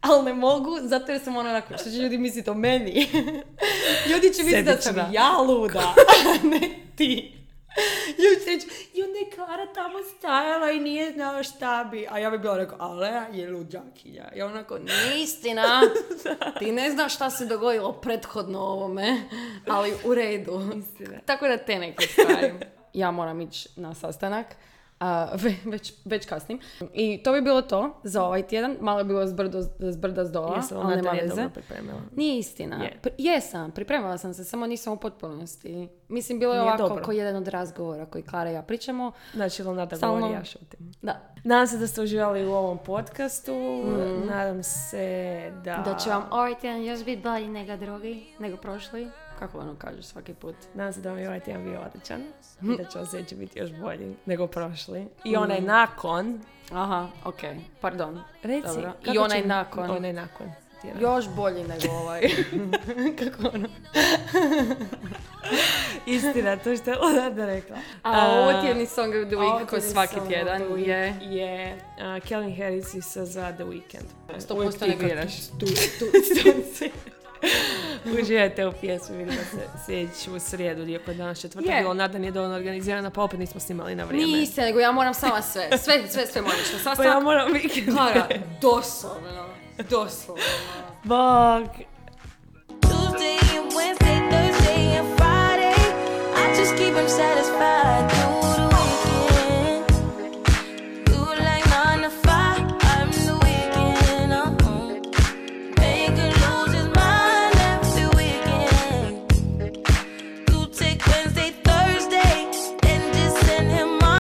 Ali 0.08 0.24
ne 0.24 0.34
mogu, 0.34 0.78
zato 0.82 1.12
jer 1.12 1.20
sam 1.24 1.36
ono 1.36 1.50
onako, 1.50 1.78
što 1.78 1.90
će 1.90 1.96
ljudi 1.96 2.18
misliti 2.18 2.50
o 2.50 2.54
meni? 2.54 2.92
ljudi 4.10 4.34
će 4.34 4.42
misliti 4.42 4.62
da 4.62 4.80
sam 4.80 4.96
ja 5.12 5.38
luda, 5.48 5.94
a 6.08 6.46
ne 6.48 6.70
ti. 6.96 7.32
Ljudi 8.18 8.44
će 8.44 8.50
reći, 8.50 8.66
i 8.94 9.02
onda 9.02 9.18
je 9.18 9.30
Klara 9.34 9.72
tamo 9.74 9.98
stajala 10.18 10.70
i 10.70 10.80
nije 10.80 11.12
znao 11.12 11.42
šta 11.42 11.88
bi. 11.90 12.06
A 12.10 12.18
ja 12.18 12.30
bi 12.30 12.38
bila 12.38 12.56
rekao, 12.56 12.78
ale 12.80 13.26
je 13.32 13.50
luđakinja. 13.50 14.28
I 14.34 14.42
onako, 14.42 14.78
nije 14.78 15.22
istina. 15.22 15.82
Ti 16.58 16.72
ne 16.72 16.90
znaš 16.90 17.14
šta 17.14 17.30
se 17.30 17.46
dogodilo 17.46 17.92
prethodno 17.92 18.60
ovome, 18.60 19.22
ali 19.68 19.94
u 20.04 20.14
redu. 20.14 20.60
Istina. 20.76 21.18
Tako 21.24 21.48
da 21.48 21.56
te 21.56 21.78
neke 21.78 22.06
stvari. 22.06 22.54
Ja 22.92 23.10
moram 23.10 23.40
ići 23.40 23.68
na 23.76 23.94
sastanak. 23.94 24.46
Već, 25.64 25.92
već 26.04 26.26
kasnim. 26.26 26.60
I 26.94 27.22
to 27.22 27.32
bi 27.32 27.40
bilo 27.40 27.62
to 27.62 28.00
za 28.02 28.24
ovaj 28.24 28.42
tjedan. 28.42 28.76
Malo 28.80 28.98
je 28.98 29.04
bilo 29.04 29.26
zbrdo, 29.26 29.62
zbrda 29.78 30.24
s 30.24 30.30
dola, 30.32 30.56
Jesam, 30.56 30.78
ali 30.78 30.86
ona 30.86 30.96
nema 30.96 31.10
veze. 31.10 31.48
pripremila. 31.54 32.00
Nije 32.16 32.38
istina. 32.38 32.76
Je. 32.76 32.98
Pri- 33.02 33.14
jesam, 33.18 33.70
pripremala 33.70 34.18
sam 34.18 34.34
se, 34.34 34.44
samo 34.44 34.66
nisam 34.66 34.92
u 34.92 34.96
potpunosti. 34.96 35.88
Mislim, 36.08 36.38
bilo 36.38 36.54
je 36.54 36.60
Nije 36.60 36.72
ovako 36.74 36.96
kao 36.96 37.12
jedan 37.12 37.36
od 37.36 37.48
razgovora 37.48 38.06
koji 38.06 38.24
Klara 38.24 38.50
i 38.50 38.54
ja 38.54 38.62
pričamo. 38.62 39.12
Znači, 39.34 39.62
Leonarda 39.62 39.96
Stalno- 39.96 40.20
govori, 40.20 40.34
ja 40.34 40.44
šutim. 40.44 40.92
Da. 41.02 41.20
Nadam 41.44 41.66
se 41.66 41.78
da 41.78 41.86
ste 41.86 42.02
uživali 42.02 42.46
u 42.46 42.52
ovom 42.52 42.78
podcastu. 42.78 43.54
Nadam 44.24 44.62
se 44.62 45.06
da... 45.64 45.82
Da 45.84 45.96
će 45.96 46.10
vam 46.10 46.24
ovaj 46.30 46.54
tjedan 46.54 46.84
još 46.84 47.04
biti 47.04 47.22
bolji 47.22 47.48
nego 47.48 47.76
drugi, 47.76 48.26
nego 48.38 48.56
prošli. 48.56 49.08
Kako 49.38 49.58
ono 49.58 49.74
kažeš 49.74 50.04
svaki 50.04 50.34
put? 50.34 50.54
Nadam 50.74 50.92
se 50.92 51.00
da 51.00 51.08
vam 51.10 51.18
je 51.18 51.26
ovaj 51.28 51.40
tjedan 51.40 51.64
bio 51.64 51.80
odličan. 51.80 52.22
I 52.62 52.76
da 52.76 52.84
će 52.84 52.98
vam 52.98 53.06
sljedeći 53.06 53.34
biti 53.34 53.58
još 53.58 53.70
bolji 53.72 54.16
nego 54.26 54.46
prošli. 54.46 55.06
I 55.24 55.36
onaj 55.36 55.60
nakon... 55.60 56.40
Aha, 56.72 57.08
ok, 57.24 57.40
pardon. 57.80 58.22
Reci, 58.42 58.66
Dobro. 58.68 58.92
I 59.04 59.18
onaj 59.18 59.40
će- 59.40 59.46
nakon. 59.46 59.90
Onaj 59.90 60.12
nakon. 60.12 60.46
tjedan. 60.82 61.02
Još 61.02 61.28
bolji 61.28 61.64
nego 61.64 61.92
ovaj. 61.92 62.20
Kako 63.18 63.48
ono? 63.54 63.68
Istina, 66.06 66.56
to 66.56 66.76
što 66.76 66.90
je 66.90 66.96
Leonarda 66.98 67.46
rekla. 67.46 67.76
A 68.02 68.28
ovo 68.30 68.62
tjedni 68.62 68.86
song 68.86 69.14
of 69.14 69.26
the 69.26 69.36
week, 69.36 69.50
Ovo 69.50 69.58
ko 69.58 69.66
tjedni 69.66 69.88
svaki 69.90 70.16
tjedan, 70.28 70.62
je... 70.78 71.14
je 71.22 71.78
Calvin 72.28 72.56
Harris 72.56 72.94
i 72.94 73.00
za 73.00 73.52
The 73.52 73.64
Weeknd. 73.64 74.38
Sto 74.38 74.54
Uvijek 74.54 74.68
posto 74.68 74.84
ti 74.84 74.90
neka 74.90 75.04
biraš. 75.04 75.48
tu, 75.48 75.66
tu, 75.66 75.66
tu. 75.98 76.84
Uživajte 78.22 78.66
u 78.66 78.72
pjesmi, 78.80 79.16
vidimo 79.16 79.36
se 79.50 79.68
sljedeću 79.86 80.40
srijedu, 80.40 80.88
iako 80.88 81.10
je 81.10 81.16
danas 81.16 81.40
četvrtak, 81.40 81.72
Je. 81.74 81.80
bilo 81.80 81.94
nada 81.94 82.18
nije 82.18 82.30
dovoljno 82.30 82.56
organizirana, 82.56 83.10
pa 83.10 83.22
opet 83.22 83.38
nismo 83.40 83.60
snimali 83.60 83.94
na 83.94 84.04
vrijeme. 84.04 84.32
Niste, 84.32 84.62
nego 84.62 84.80
ja 84.80 84.92
moram 84.92 85.14
sama 85.14 85.42
sve. 85.42 85.68
Sve, 85.78 86.08
sve, 86.08 86.26
sve 86.26 86.42
moram 86.42 86.58
što. 86.68 86.78
Sad 86.78 86.96
Pa 86.96 87.04
ja 87.04 87.20
moram 87.20 87.52
vikend. 87.52 87.96
Klara, 87.96 88.26
doslovno. 88.60 89.46
Doslovno. 89.90 90.42
Bog. 91.04 91.68
Tuesday 92.80 93.38
and 93.58 93.72
Wednesday, 93.72 94.30
Thursday 94.30 94.98
and 94.98 95.08
Friday. 95.18 95.74
I 96.36 96.60
just 96.60 96.72
keep 96.76 96.94
him 96.94 97.08
satisfied. 97.08 98.25